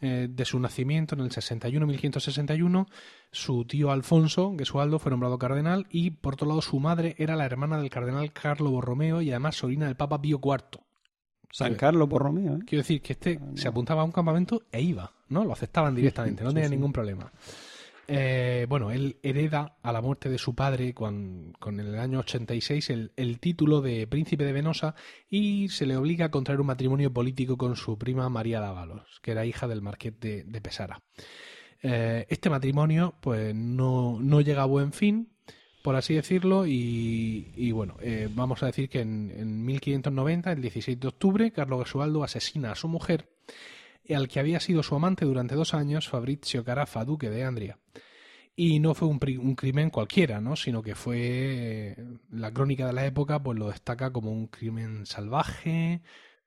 [0.00, 2.86] eh, de su nacimiento, en el 61, 1561,
[3.30, 7.44] su tío Alfonso Gesualdo fue nombrado cardenal y, por otro lado, su madre era la
[7.46, 10.80] hermana del cardenal Carlo Borromeo y además sobrina del Papa Pío IV.
[11.50, 12.58] San Carlos Borromeo, ¿eh?
[12.66, 15.44] Quiero decir que este se apuntaba a un campamento e iba, ¿no?
[15.44, 16.74] Lo aceptaban directamente, no Sí, tenía sí.
[16.74, 17.30] ningún problema.
[18.14, 23.12] Eh, bueno, él hereda a la muerte de su padre con, el año 86 el,
[23.16, 24.94] el título de príncipe de Venosa
[25.30, 29.30] y se le obliga a contraer un matrimonio político con su prima María Dávalos, que
[29.30, 31.02] era hija del marqués de, Pesara.
[31.82, 35.32] Eh, este matrimonio pues no, llega a buen fin,
[35.82, 41.00] por así decirlo, y, bueno, eh, vamos a decir que en, en 1590, el 16
[41.00, 43.31] de octubre, Carlo Gesualdo asesina a su mujer,
[44.10, 47.78] al que había sido su amante durante dos años, Fabrizio Carafa, duque de Andria.
[48.54, 50.56] Y no fue un, crimen cualquiera, ¿no?
[50.56, 51.96] sino que fue
[52.30, 56.02] la crónica de la época, pues lo destaca como un crimen salvaje,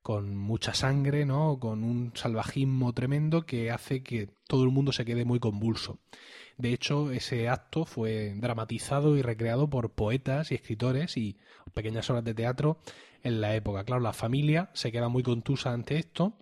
[0.05, 1.57] con mucha sangre, ¿no?
[1.59, 5.97] Con un salvajismo tremendo que hace que todo el mundo se quede muy convulso.
[6.57, 11.37] De hecho, ese acto fue dramatizado y recreado por poetas y escritores y
[11.73, 12.77] pequeñas obras de teatro
[13.23, 13.83] en la época.
[13.83, 16.37] Claro, la familia se queda muy contusa ante esto.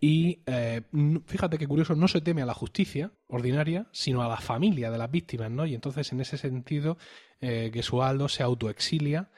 [0.00, 0.82] Y eh,
[1.26, 4.98] fíjate que curioso, no se teme a la justicia ordinaria, sino a la familia de
[4.98, 5.64] las víctimas, ¿no?
[5.66, 6.98] Y entonces, en ese sentido,
[7.40, 9.30] eh, Gesualdo se autoexilia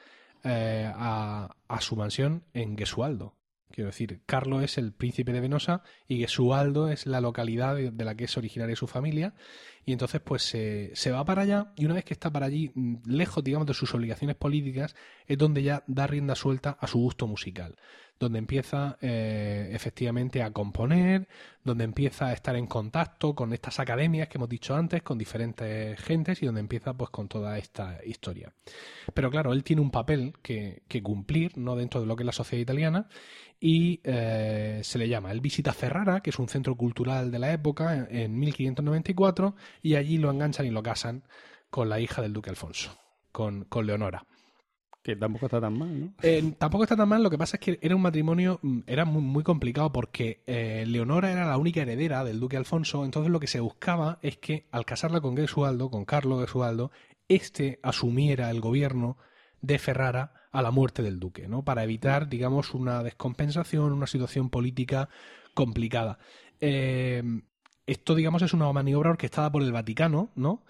[0.43, 3.35] eh, a, a su mansión en Gesualdo.
[3.71, 8.05] Quiero decir, Carlo es el príncipe de Venosa y Gesualdo es la localidad de, de
[8.05, 9.35] la que es originaria su familia.
[9.87, 12.95] Y entonces, pues se, va para allá y una vez que está para allí, mm,
[13.05, 14.93] lejos, digamos, de sus obligaciones políticas,
[15.25, 17.77] es donde ya da rienda suelta a su gusto musical.
[18.19, 21.29] Donde empieza eh, efectivamente a componer,
[21.63, 25.97] donde empieza a estar en contacto con estas academias que hemos dicho antes, con diferentes
[26.01, 28.51] gentes y donde empieza pues con toda esta historia.
[29.13, 31.77] Pero claro, él tiene un papel que, que cumplir, ¿no?
[31.77, 33.07] Dentro de lo que es la sociedad italiana
[33.59, 35.31] y eh, se le llama.
[35.31, 39.95] Él visita Ferrara, que es un centro cultural de la época, en, en 1594, y
[39.95, 41.23] allí lo enganchan y lo casan
[41.69, 42.97] con la hija del duque Alfonso,
[43.31, 44.25] con, con Leonora.
[45.03, 46.13] Que tampoco está tan mal, ¿no?
[46.21, 49.05] Eh, tampoco está tan mal, lo que pasa es que era un matrimonio, mm, era
[49.05, 53.39] muy, muy complicado porque eh, Leonora era la única heredera del duque Alfonso, entonces lo
[53.39, 56.91] que se buscaba es que al casarla con Gesualdo, con Carlo Gesualdo,
[57.29, 59.17] este asumiera el gobierno
[59.61, 61.63] de Ferrara a la muerte del duque, ¿no?
[61.63, 65.07] Para evitar, digamos, una descompensación, una situación política
[65.53, 66.19] complicada.
[66.59, 67.23] Eh,
[67.87, 70.63] esto, digamos, es una maniobra orquestada por el Vaticano, ¿no?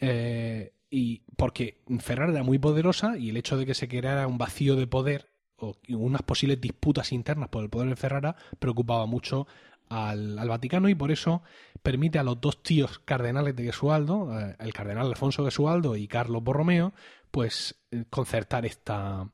[0.00, 4.38] Eh, y porque Ferrara era muy poderosa y el hecho de que se creara un
[4.38, 9.46] vacío de poder o unas posibles disputas internas por el poder de Ferrara preocupaba mucho
[9.88, 11.42] al, al Vaticano y por eso
[11.82, 16.42] permite a los dos tíos cardenales de Gesualdo, eh, el cardenal Alfonso Gesualdo y Carlos
[16.42, 16.92] Borromeo,
[17.30, 19.30] pues eh, concertar esta,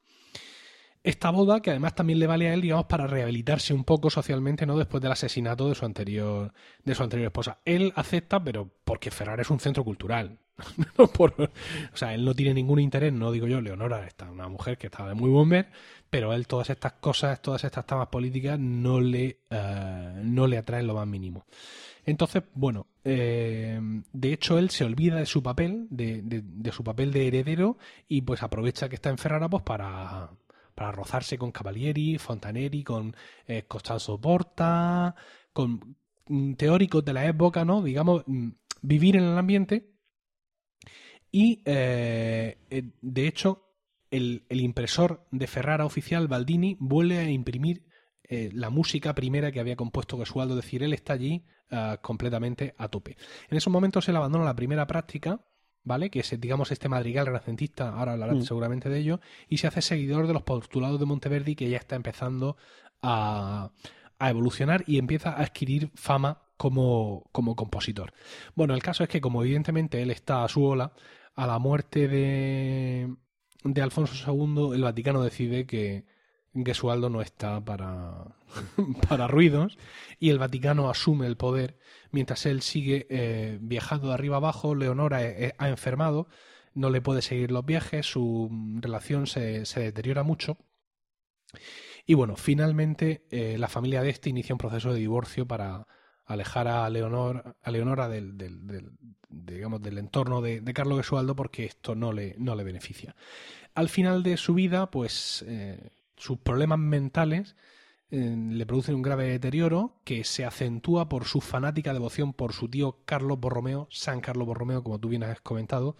[1.03, 4.67] esta boda que además también le vale a él, digamos, para rehabilitarse un poco socialmente,
[4.67, 4.77] ¿no?
[4.77, 6.53] Después del asesinato de su anterior,
[6.85, 7.59] de su anterior esposa.
[7.65, 10.39] Él acepta, pero porque Ferrara es un centro cultural.
[10.99, 14.77] no o sea, él no tiene ningún interés, no digo yo, Leonora está una mujer
[14.77, 15.69] que estaba de muy buen ver,
[16.11, 20.87] pero él todas estas cosas, todas estas tamas políticas no le, eh, no le atraen
[20.87, 21.47] lo más mínimo.
[22.05, 23.79] Entonces, bueno, eh,
[24.13, 27.77] de hecho él se olvida de su papel, de, de, de su papel de heredero
[28.09, 30.31] y pues aprovecha que está en Ferrara pues para,
[30.79, 33.13] para rozarse con Cavalieri, Fontaneri, con
[33.49, 35.13] eh, Costanzo Porta,
[35.53, 35.97] con
[36.29, 37.83] mm, teóricos de la época, ¿no?
[37.83, 38.51] Digamos, mm,
[38.83, 39.91] vivir en el ambiente.
[41.33, 43.75] Y, eh, eh, de hecho,
[44.13, 47.85] el, impresor de Ferrara oficial, Baldini, vuelve a imprimir
[48.31, 52.89] la música primera que había compuesto Gesualdo, es decir, él está allí uh, completamente a
[52.89, 53.17] tope.
[53.49, 55.41] En esos momentos él abandona la primera práctica,
[55.89, 56.11] ¿vale?
[56.11, 58.43] Que es, digamos, este madrigal renacentista, ahora hablarán Mm.
[58.43, 61.97] seguramente de ello, y se hace seguidor de los postulados de Monteverdi, que ya está
[61.97, 62.57] empezando
[63.03, 63.71] a,
[64.21, 68.13] a evolucionar y empieza a adquirir fama como, como compositor.
[68.55, 70.93] Bueno, el caso es que, como evidentemente él está a su ola,
[71.35, 73.15] a la muerte de,
[73.65, 76.05] de Alfonso II, el Vaticano decide que
[76.65, 78.37] Gesualdo no está para,
[79.09, 79.79] para ruidos
[80.19, 81.79] y el Vaticano asume el poder
[82.11, 84.75] mientras él sigue eh, viajando de arriba abajo.
[84.75, 86.29] Leonora eh, ha enfermado,
[86.75, 88.51] no le puede seguir los viajes, su
[88.81, 90.59] relación se, se deteriora mucho.
[92.07, 95.87] Y bueno, finalmente eh, la familia de este inicia un proceso de divorcio para
[96.25, 98.93] alejar a, Leonor, a Leonora del, del,
[99.29, 103.15] digamos, del entorno de, de Carlo Gesualdo porque esto no le, no le beneficia.
[103.75, 107.57] Al final de su vida, pues eh, sus problemas mentales
[108.11, 113.01] le producen un grave deterioro que se acentúa por su fanática devoción por su tío
[113.05, 115.97] Carlos Borromeo, San Carlos Borromeo, como tú bien has comentado,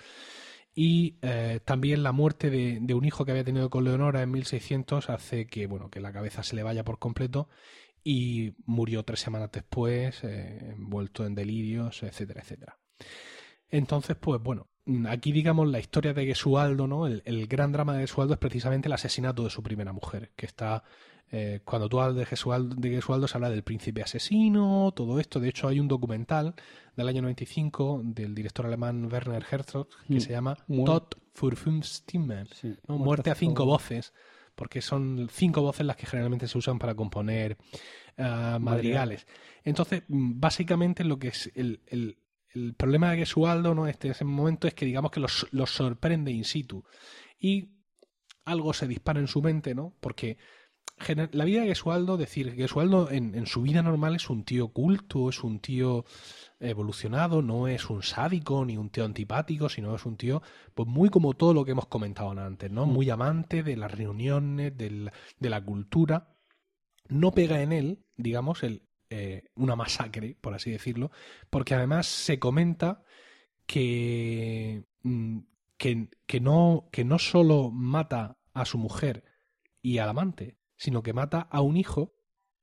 [0.75, 5.11] y eh, también la muerte de, un hijo que había tenido con Leonora en 1600
[5.11, 7.49] hace que, bueno, que la cabeza se le vaya por completo
[8.05, 12.79] y murió tres semanas después, eh, envuelto en delirios, etcétera, etcétera.
[13.71, 14.69] Entonces, pues bueno,
[15.09, 17.07] aquí, digamos, la historia de Gesualdo, ¿no?
[17.07, 20.47] El, el gran drama de Gesualdo es precisamente el asesinato de su primera mujer, que
[20.47, 20.83] está
[21.31, 25.41] eh, cuando tú hablas de Gesualdo, de Gesualdo se habla del príncipe asesino, todo esto.
[25.41, 26.55] De hecho, hay un documental
[26.97, 30.21] del año 95 del director alemán Werner Herzog que Mm.
[30.21, 31.03] se llama Tod
[31.35, 32.97] für fünf Stimmen, Sí, ¿no?
[32.99, 34.13] muerte a cinco voces,
[34.55, 37.57] porque son cinco voces las que generalmente se usan para componer
[38.17, 39.27] ah, madrigales.
[39.65, 42.17] Entonces, mm, básicamente lo que es el, el-
[42.55, 43.87] el problema de Gesualdo ¿no?
[43.87, 46.85] este, en ese momento es que digamos que los, los sorprende in situ.
[47.39, 47.71] Y
[48.45, 49.95] algo se dispara en su mente, ¿no?
[50.01, 50.39] Porque
[51.33, 55.29] la vida de Gesualdo, decir, Gesualdo en, en su vida normal es un tío culto,
[55.29, 56.05] es un tío
[56.59, 60.43] evolucionado, no es un sádico ni un tío antipático, sino es un tío,
[60.75, 62.85] pues muy como todo lo que hemos comentado antes, ¿no?
[62.87, 66.35] Muy amante de las reuniones, del- de la cultura.
[67.09, 71.11] No pega en él, digamos, el, eh, una masacre, por así decirlo,
[71.51, 73.03] porque además se comenta
[73.67, 75.39] que, mm,
[75.77, 79.25] que, que no, que no solo mata a su mujer
[79.83, 82.15] y al amante, sino que mata a un hijo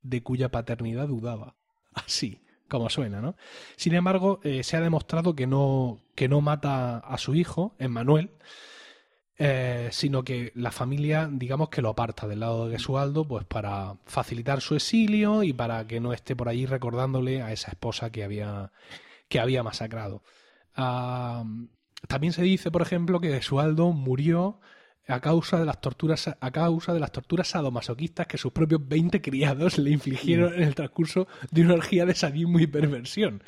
[0.01, 1.55] de cuya paternidad dudaba.
[1.93, 3.35] Así, como suena, ¿no?
[3.75, 8.31] Sin embargo, eh, se ha demostrado que no, que no mata a su hijo, Emmanuel,
[9.37, 13.97] eh, sino que la familia, digamos que lo aparta del lado de Gesualdo, pues para
[14.05, 18.23] facilitar su exilio y para que no esté por allí recordándole a esa esposa que
[18.23, 18.71] había,
[19.27, 20.23] que había masacrado.
[20.75, 21.43] Ah,
[22.07, 24.59] también se dice, por ejemplo, que Gesualdo murió
[25.07, 29.21] a causa de las torturas a causa de las torturas sadomasoquistas que sus propios 20
[29.21, 33.43] criados le infligieron en el transcurso de una orgía de sadismo y perversión.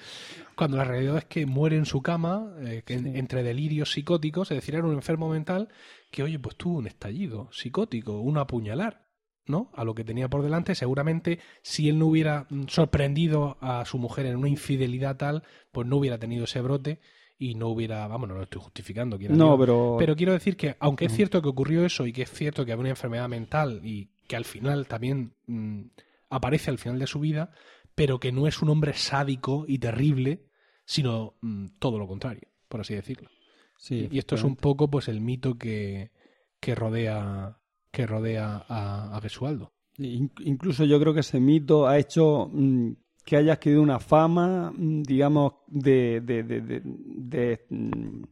[0.56, 3.20] Cuando la realidad es que muere en su cama, eh, que en- Sí.
[3.20, 5.70] entre delirios psicóticos, es decir, era un enfermo mental
[6.12, 9.06] que, oye, pues tuvo un estallido psicótico, un apuñalar,
[9.46, 9.72] ¿no?
[9.76, 13.98] A lo que tenía por delante, seguramente si él no hubiera mm, sorprendido a su
[13.98, 17.00] mujer en una infidelidad tal, pues no hubiera tenido ese brote
[17.40, 20.76] y no hubiera, vamos, no lo estoy justificando, quiera No, pero, Pero quiero decir que,
[20.80, 23.82] aunque es cierto que ocurrió eso y que es cierto que había una enfermedad mental
[23.84, 25.82] y que al final también mm,
[26.30, 27.52] aparece al final de su vida,
[27.96, 30.46] pero que no es un hombre sádico y terrible,
[30.86, 33.30] sino mm, todo lo contrario, por así decirlo.
[33.78, 36.12] sí, y esto es un poco pues el mito que,
[36.60, 37.60] que rodea
[37.92, 39.74] que rodea a, a Gesualdo.
[39.98, 42.92] In- Incluso yo creo que ese mito ha hecho mm,
[43.28, 48.24] que haya adquirido una fama, mm, digamos, de, de, de, mm,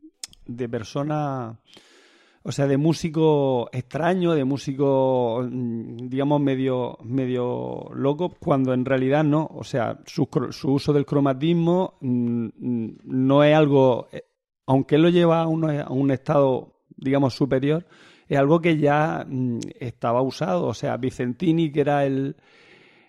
[0.47, 1.59] de persona,
[2.43, 9.25] o sea, de músico extraño, de músico, mm, digamos, medio, medio loco, cuando en realidad
[9.25, 9.49] no.
[9.53, 10.29] O sea, su,
[10.63, 14.23] uso del cromatismo no es algo, eh,
[14.65, 17.85] aunque lo lleva a, a un estado, digamos, superior,
[18.29, 19.27] es algo que ya
[19.77, 20.67] estaba usado.
[20.67, 22.37] O sea, Vicentini, que era el,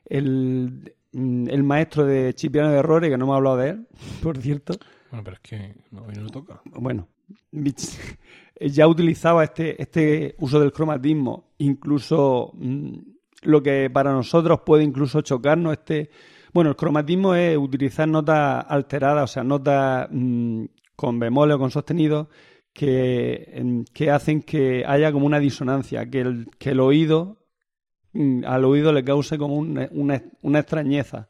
[0.05, 3.87] el, el maestro de Chipiano de Errores, que no me ha hablado de él,
[4.23, 4.75] por cierto.
[5.11, 6.61] Bueno, pero es que no, hoy no toca.
[6.64, 7.09] Bueno,
[8.61, 12.93] ya utilizaba este, este uso del cromatismo, incluso mm,
[13.43, 16.11] lo que para nosotros puede incluso chocarnos, este...
[16.53, 20.64] Bueno, el cromatismo es utilizar notas alteradas, o sea, notas mm,
[20.95, 22.29] con bemoles o con sostenidos
[22.73, 27.46] que, que hacen que haya como una disonancia, que el, que el oído, mm,
[28.47, 31.29] al oído le cause como un- una, una extrañeza.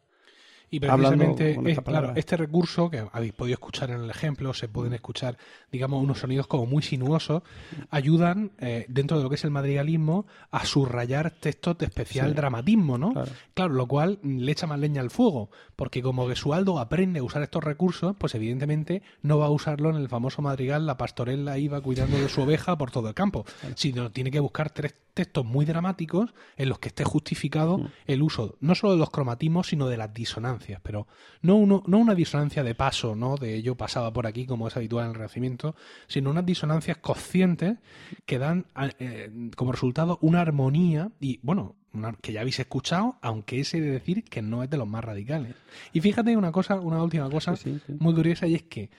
[0.69, 4.95] Y precisamente, es, claro, este recurso que habéis podido escuchar en el ejemplo, se pueden
[4.95, 5.39] escuchar,
[5.71, 7.43] digamos, unos sonidos como muy sinuosos,
[7.91, 12.35] ayudan, eh, dentro de lo que es el madrigalismo, a subrayar textos de especial Sí.
[12.35, 13.13] dramatismo, ¿no?
[13.13, 13.31] Claro.
[13.55, 17.23] Claro, lo cual mm, le echa más leña al fuego, porque como Gesualdo aprende a
[17.23, 21.59] usar estos recursos, pues evidentemente no va a usarlo en el famoso madrigal La pastorela
[21.59, 23.45] iba cuidando de su oveja por todo el campo,
[23.77, 27.87] sino tiene que buscar tres textos muy dramáticos en los que esté justificado Mm.
[28.07, 31.09] el uso no solo de los cromatismos, sino de las disonancias, pero
[31.43, 33.37] no, uno, no una disonancia de paso, ¿no?
[33.37, 35.75] De yo pasaba por aquí, como es habitual en el Renacimiento,
[36.07, 37.79] sino unas disonancias conscientes
[38.27, 38.67] que dan
[39.01, 43.91] eh, como resultado una armonía y, bueno, una- que ya habéis escuchado, aunque ese de
[43.91, 45.57] decir que no es de los más radicales.
[45.95, 47.97] Y fíjate una cosa, una última cosa Sí, sí, sí.
[47.99, 48.91] muy curiosa y es que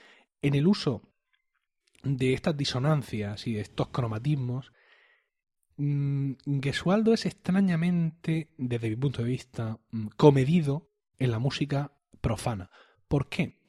[0.41, 1.03] en el uso
[2.03, 4.72] de estas disonancias y de estos cromatismos,
[5.78, 12.69] mm, Gesualdo es extrañamente, desde mi punto de vista, mm, comedido en la música profana.
[13.07, 13.59] ¿Por qué?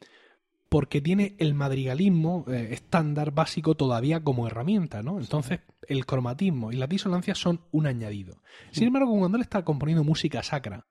[0.68, 5.18] Porque tiene el madrigalismo eh, estándar básico todavía como herramienta, ¿no?
[5.18, 8.42] Entonces, el cromatismo y las disonancias son un añadido.
[8.70, 10.86] Sin embargo, cuando él está componiendo música sacra,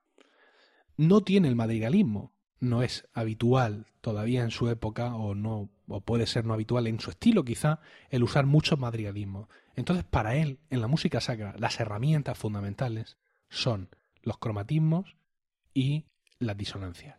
[0.95, 2.33] no tiene el madrigalismo.
[2.59, 6.99] No es habitual todavía en su época, o no, o puede ser no habitual en
[6.99, 7.79] su estilo, quizá,
[8.09, 9.47] el usar muchos madrigalismos.
[9.75, 13.17] Entonces, para él, en la música sacra, las herramientas fundamentales
[13.49, 13.89] son
[14.23, 15.15] los cromatismos
[15.73, 16.05] y
[16.39, 17.17] las disonancias.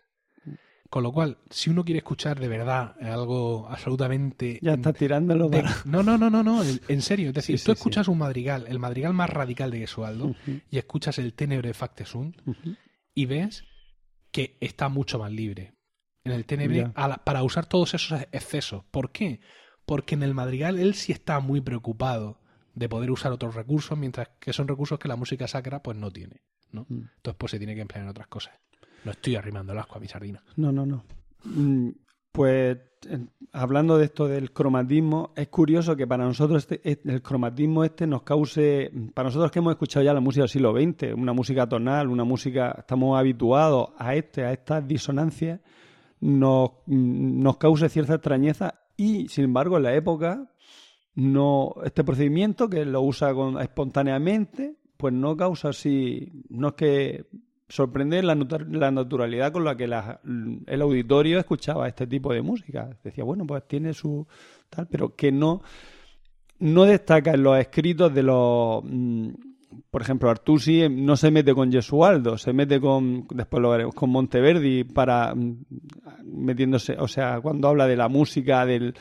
[0.90, 4.58] Con lo cual, si uno quiere escuchar de verdad algo absolutamente...
[4.62, 5.76] Ya está tirándolo de- para...
[5.84, 7.28] No, no, no, no, no, en, serio.
[7.28, 10.34] Es decir, Sí, tú sí, escuchas un madrigal, el madrigal más radical de Gesualdo,
[10.70, 12.76] y escuchas el Tenebre Facte ujú.
[13.14, 13.64] y ves
[14.30, 15.74] que está mucho más libre
[16.24, 16.76] en el Tenebre
[17.08, 18.84] la- para usar todos esos excesos.
[18.90, 19.40] ¿Por qué?
[19.86, 22.40] Porque en el madrigal él sí está muy preocupado
[22.74, 26.10] de poder usar otros recursos, mientras que son recursos que la música sacra pues no
[26.12, 26.42] tiene.
[26.70, 26.82] ¿no?
[26.88, 27.08] Mm.
[27.16, 28.54] Entonces pues se tiene que emplear en otras cosas.
[29.04, 30.42] No estoy arrimando el asco a mi sardina.
[30.56, 31.04] No, no, no.
[32.32, 32.78] Pues
[33.52, 38.22] hablando de esto del cromatismo, es curioso que para nosotros este- el cromatismo este nos
[38.22, 42.08] cause, para nosotros que hemos escuchado ya la música del siglo XX, una música tonal,
[42.08, 45.60] una música, estamos habituados a este, a estas disonancias,
[46.20, 50.50] nos, nos cause cierta extrañeza y, sin embargo, en la época,
[51.14, 57.26] no, este procedimiento que lo usa con- espontáneamente, pues no causa así, no es que
[57.68, 60.20] sorprende la, natu- la naturalidad con la que la-
[60.66, 62.88] el auditorio escuchaba este tipo de música.
[63.04, 64.26] Decía, bueno, pues tiene su
[64.70, 65.62] tal, pero que no,
[66.60, 68.82] no destaca en los escritos de los...
[68.84, 69.28] mm,
[69.90, 73.94] por ejemplo, Artusi eh, no se mete con Gesualdo, se mete con, después lo veremos,
[73.94, 75.56] con Monteverdi para mm,
[76.24, 78.94] metiéndose, o sea, cuando habla de la música, del,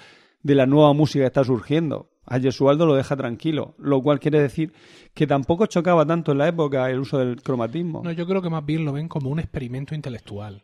[0.44, 2.10] de la nueva música que está surgiendo.
[2.28, 4.74] A Gesualdo lo deja tranquilo, lo cual quiere decir
[5.14, 8.02] que tampoco chocaba tanto en la época el uso del cromatismo.
[8.04, 10.64] No, yo creo que más bien lo ven como un experimento intelectual.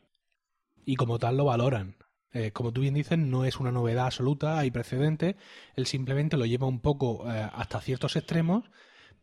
[0.85, 1.95] Y como tal lo valoran.
[2.33, 5.35] Eh, como tú bien dices, no es una novedad absoluta, hay precedentes.
[5.75, 8.65] Él simplemente lo lleva un poco eh, hasta ciertos extremos,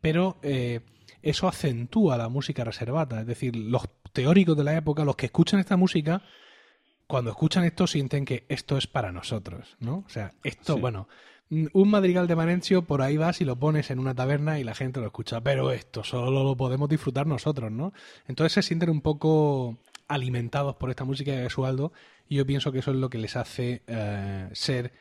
[0.01, 0.81] pero eh,
[1.21, 3.21] eso acentúa la música reservata.
[3.21, 3.83] Es decir, los
[4.13, 6.23] teóricos de la época, los que escuchan esta música,
[7.07, 10.05] cuando escuchan esto sienten que esto es para nosotros, ¿no?
[10.07, 10.81] O sea, esto, Sí.
[10.81, 11.09] bueno,
[11.51, 14.75] un madrigal de Marencio por ahí vas y lo pones en una taberna y la
[14.75, 17.93] gente lo escucha, pero esto solo lo podemos disfrutar nosotros, ¿no?
[18.29, 19.77] Entonces se sienten un poco
[20.07, 21.93] alimentados por esta música de Gesualdo
[22.29, 24.93] y yo pienso que eso es lo que les hace eh, ser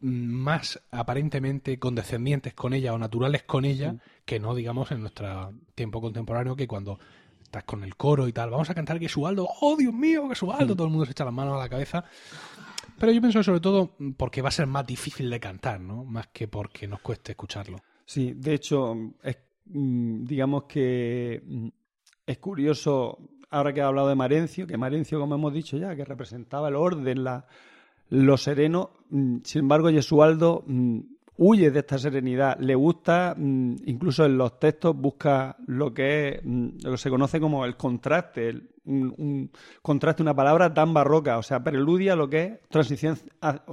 [0.00, 5.52] mm, más aparentemente condescendientes con ella o naturales con ella que no, digamos, en nuestro
[5.76, 6.98] tiempo contemporáneo que cuando
[7.44, 10.88] estás con el coro y tal, vamos a cantar Gesualdo, oh Dios mío, Gesualdo, todo
[10.88, 12.04] el mundo se echa las manos a la cabeza.
[12.98, 16.04] Pero yo pienso sobre todo porque va a ser más difícil de cantar, ¿no?
[16.04, 17.78] Más que porque nos cueste escucharlo.
[18.04, 19.36] Sí, de hecho, es,
[19.66, 21.68] mm, digamos que mm,
[22.26, 23.18] es curioso,
[23.50, 26.76] ahora que he hablado de Marencio, que Marencio, como hemos dicho ya, que representaba el
[26.76, 27.46] orden, la,
[28.10, 30.64] lo sereno, mm, sin embargo, Yesualdo
[31.36, 36.40] huye de esta serenidad, le gusta, mm, incluso en los textos, busca lo que es,
[36.44, 38.54] mm, lo que se conoce como el contraste,
[38.86, 39.50] un,
[39.82, 43.18] contraste, una palabra tan barroca, o sea, preludia lo que es transición,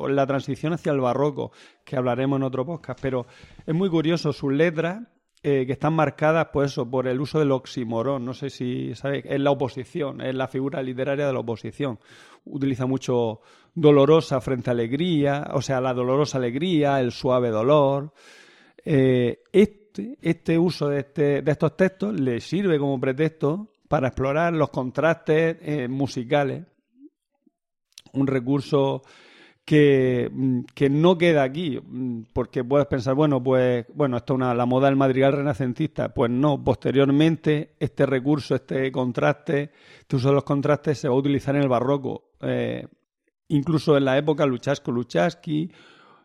[0.07, 1.51] la transición hacia el barroco,
[1.83, 3.25] que hablaremos en otro podcast, pero
[3.65, 5.01] es muy curioso sus letras
[5.43, 9.25] eh, que están marcadas pues eso, por el uso del oxímoron, no sé si sabéis,
[9.27, 11.97] es la oposición, es la figura literaria de la oposición.
[12.45, 13.41] Utiliza mucho
[13.73, 18.13] dolorosa frente a alegría, o sea, la dolorosa alegría, el suave dolor.
[18.85, 24.53] Eh, este, este uso de, este, de estos textos le sirve como pretexto para explorar
[24.53, 26.65] los contrastes eh, musicales.
[28.13, 29.01] Un recurso
[29.65, 34.35] que, mm, que no queda aquí, mm, porque puedes pensar, bueno, pues, bueno, esto es
[34.35, 36.13] una, la moda del madrigal renacentista.
[36.13, 41.17] Pues no, posteriormente este recurso, este contraste, este uso de los contrastes se va a
[41.17, 42.31] utilizar en el barroco.
[42.41, 42.85] Eh,
[43.49, 45.71] incluso en la época Luchasco Luchaski,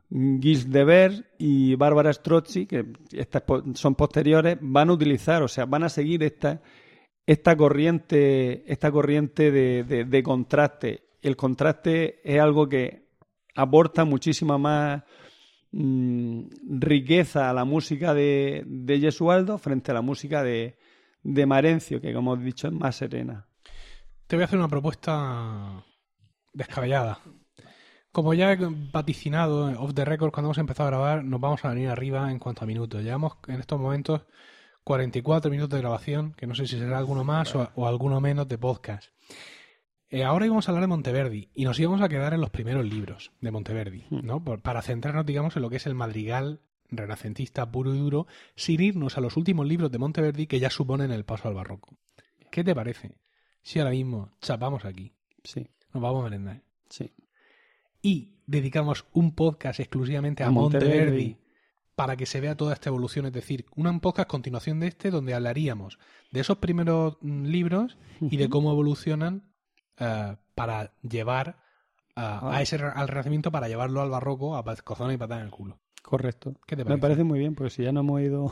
[0.08, 3.42] Gilles de Ver y Bárbara Strozzi, que estas
[3.74, 6.62] son posteriores, van a utilizar, o sea, van a seguir esta,
[7.26, 11.02] esta corriente, esta corriente de, de- de contraste.
[11.22, 13.05] El contraste es algo que
[13.56, 15.02] aporta muchísima más
[15.72, 16.42] mm,
[16.78, 20.78] riqueza a la música de, de Gesualdo frente a la música de,
[21.22, 23.48] de Marencio, que como he dicho es más serena.
[24.26, 25.84] Te voy a hacer una propuesta
[26.52, 27.18] descabellada.
[28.12, 28.58] Como ya he
[28.92, 32.38] vaticinado off the record cuando hemos empezado a grabar, nos vamos a venir arriba en
[32.38, 33.02] cuanto a minutos.
[33.02, 34.22] Llevamos en estos momentos
[34.84, 38.56] 44 minutos de grabación, que no sé si será alguno más o alguno menos de
[38.56, 39.10] podcast.
[40.08, 42.84] Eh, ahora íbamos a hablar de Monteverdi y nos íbamos a quedar en los primeros
[42.84, 44.42] libros de Monteverdi, ¿no?
[44.42, 48.80] Por- para centrarnos, digamos, en lo que es el madrigal renacentista puro y duro, sin
[48.80, 51.98] irnos a los últimos libros de Monteverdi que ya suponen el paso al barroco.
[52.52, 53.18] ¿Qué te parece
[53.62, 57.12] si ahora mismo chapamos aquí, Sí, nos vamos a merendar sí.
[58.02, 60.88] y dedicamos un podcast exclusivamente a, A Monteverdi.
[60.98, 61.36] Monteverdi
[61.96, 63.26] para que se vea toda esta evolución?
[63.26, 65.98] Es decir, un podcast continuación de este donde hablaríamos
[66.30, 69.50] de esos primeros mm, libros y de cómo evolucionan
[69.98, 71.56] eh, para llevar
[72.14, 72.56] a, Ah.
[72.56, 75.78] a ese al renacimiento para llevarlo al barroco a cozona y patada en el culo.
[76.02, 76.54] Correcto.
[76.66, 77.00] ¿Qué te Me parece?
[77.02, 78.50] parece muy bien, porque si ya no hemos ido...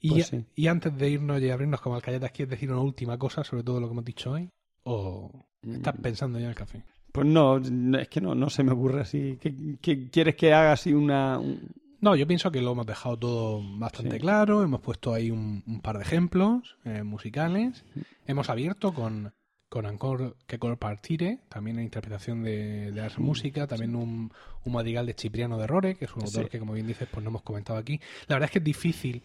[0.00, 0.44] Y, Pues sí.
[0.56, 3.78] y antes de irnos y abrirnos como alcayetas, ¿quieres decir una última cosa sobre todo
[3.80, 4.50] lo que hemos dicho hoy?
[4.84, 5.30] ¿O
[5.62, 6.02] estás Mm.
[6.02, 6.82] pensando ya en el café?
[7.12, 9.38] Pues no, no, es que no, no se me ocurre así.
[9.40, 11.38] ¿Qué, qué quieres que haga así una...
[11.38, 11.70] un-
[12.00, 14.20] No, yo pienso que lo hemos dejado todo bastante Sí.
[14.20, 14.64] claro.
[14.64, 17.84] Hemos puesto ahí un, un par de ejemplos eh, musicales.
[18.26, 19.32] Hemos abierto con,
[19.72, 24.30] con Ancor que Col Partire, también en interpretación de, de Ars Música, también un,
[24.66, 26.50] un madrigal de Cipriano de Rore, que es un autor Sí.
[26.50, 27.98] que, como bien dices, pues no hemos comentado aquí.
[28.28, 29.22] La verdad es que es difícil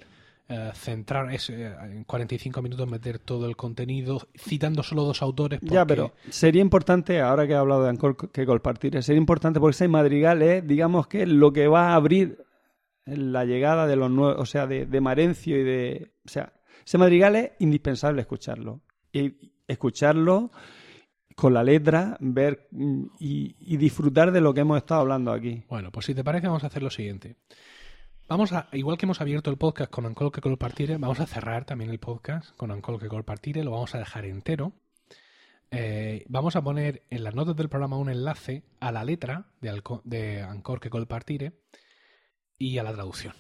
[0.48, 5.60] eh, centrar es, eh, en 45 minutos meter todo el contenido citando solo dos autores.
[5.64, 9.60] Ya, porque- pero sería importante, ahora que he hablado de Ancor que compartir, sería importante
[9.60, 12.38] porque ese madrigal es, digamos que lo que va a abrir
[13.06, 16.12] la llegada de los nuevos, o sea, de, de Marencio y de...
[16.26, 16.54] O sea,
[16.86, 18.80] ese madrigal es indispensable escucharlo.
[19.12, 20.52] Y escucharlo
[21.36, 22.68] con la letra, ver
[23.20, 25.64] y, disfrutar de lo que hemos estado hablando aquí.
[25.70, 27.36] Bueno, pues si te parece, vamos a hacer lo siguiente.
[28.28, 31.64] Vamos a, igual que hemos abierto el podcast con Ancol que Partire, vamos a cerrar
[31.64, 34.74] también el podcast con Ancol que Partire, lo vamos a dejar entero.
[35.70, 39.72] Eh, vamos a poner en las notas del programa un enlace a la letra de,
[39.72, 41.54] Alco- de Ancor que Partire
[42.58, 43.34] y a la traducción.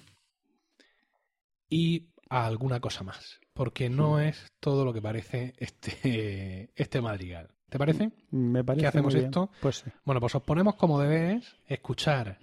[1.69, 7.49] Y a alguna cosa más, porque no es todo lo que parece este, este madrigal.
[7.69, 8.11] ¿Te parece?
[8.29, 9.25] Me parece ¿Qué hacemos muy bien.
[9.25, 9.49] esto?
[9.59, 9.91] Pues sí.
[10.05, 12.37] Bueno, pues os ponemos como deberes escuchar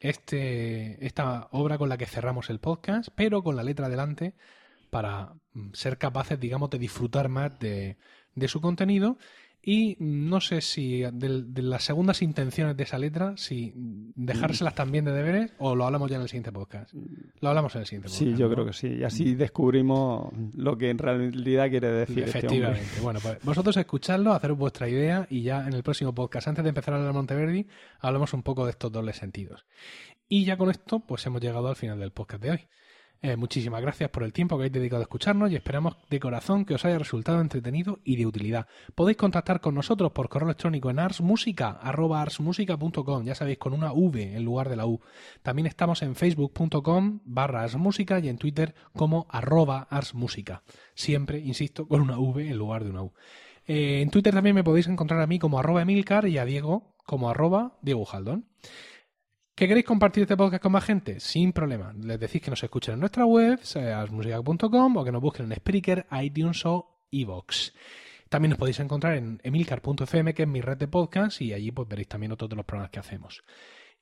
[0.00, 4.34] este, esta obra con la que cerramos el podcast, pero con la letra delante
[4.90, 7.96] para mm, ser capaces, digamos, de disfrutar más de,
[8.34, 9.18] de su contenido.
[9.68, 14.12] Y mm, no sé si de, de las segundas intenciones de esa letra, si mm,
[14.14, 16.94] dejárselas también de deberes o lo hablamos ya en el siguiente podcast.
[17.40, 18.22] Lo hablamos en el siguiente podcast.
[18.22, 18.54] Sí, yo ¿no?
[18.54, 18.86] creo que sí.
[18.86, 22.38] Y así descubrimos lo que en realidad quiere decir este.
[22.38, 23.00] Efectivamente.
[23.02, 26.68] bueno, pues vosotros escuchadlo, haceros vuestra idea y ya en el próximo podcast, antes de
[26.68, 27.66] empezar a hablar de Monteverdi,
[27.98, 29.66] hablamos un poco de estos dobles sentidos.
[30.28, 32.68] Y ya con esto, pues hemos llegado al final del podcast de hoy.
[33.22, 36.64] Eh, muchísimas gracias por el tiempo que habéis dedicado a escucharnos y esperamos de corazón
[36.64, 38.66] que os haya resultado entretenido y de utilidad.
[38.94, 44.44] Podéis contactar con nosotros por correo electrónico en arsmusica.com, ya sabéis, con una V en
[44.44, 45.00] lugar de la U.
[45.42, 50.62] También estamos en facebook.com barra arsmusica y en Twitter como arroba arsmusica.
[50.94, 53.12] Siempre, insisto, con una V en lugar de una U.
[53.66, 56.94] Eh, en Twitter también me podéis encontrar a mí como arroba Emilcar y a Diego
[57.04, 58.46] como arroba Diego Jaldón.
[59.56, 61.18] ¿Que queréis compartir este podcast con más gente?
[61.18, 61.94] Sin problema.
[61.98, 66.06] Les decís que nos escuchen en nuestra web, arsmusica.com o que nos busquen en Spreaker,
[66.20, 67.72] iTunes o iVoox.
[68.28, 71.88] También nos podéis encontrar en emilcar.fm, que es mi red de podcast, y allí pues
[71.88, 73.42] veréis también otros de los programas que hacemos.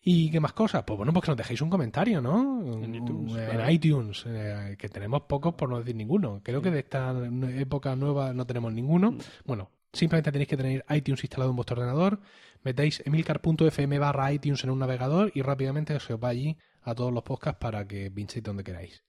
[0.02, 0.82] ¿Y qué más cosas?
[0.84, 2.82] Pues bueno, pues que nos dejéis un comentario, ¿no?
[2.82, 3.70] En iTunes, En claro.
[3.70, 6.40] iTunes, eh, que tenemos pocos por no decir ninguno.
[6.42, 7.14] Creo que de esta
[7.57, 9.16] época nueva no tenemos ninguno.
[9.44, 12.18] Bueno, simplemente tenéis que tener iTunes instalado en vuestro ordenador,
[12.64, 17.12] metéis emilcar.fm barra iTunes en un navegador y rápidamente se os va allí a todos
[17.12, 19.04] los podcasts para que pinchéis donde queráis.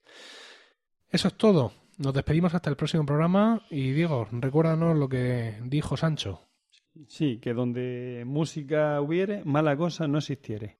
[1.08, 1.72] Eso es todo.
[1.98, 6.42] Nos despedimos hasta el próximo programa y Diego, recuérdanos lo que dijo Sancho.
[7.08, 10.78] Sí, que donde música hubiere, mala cosa no existiere.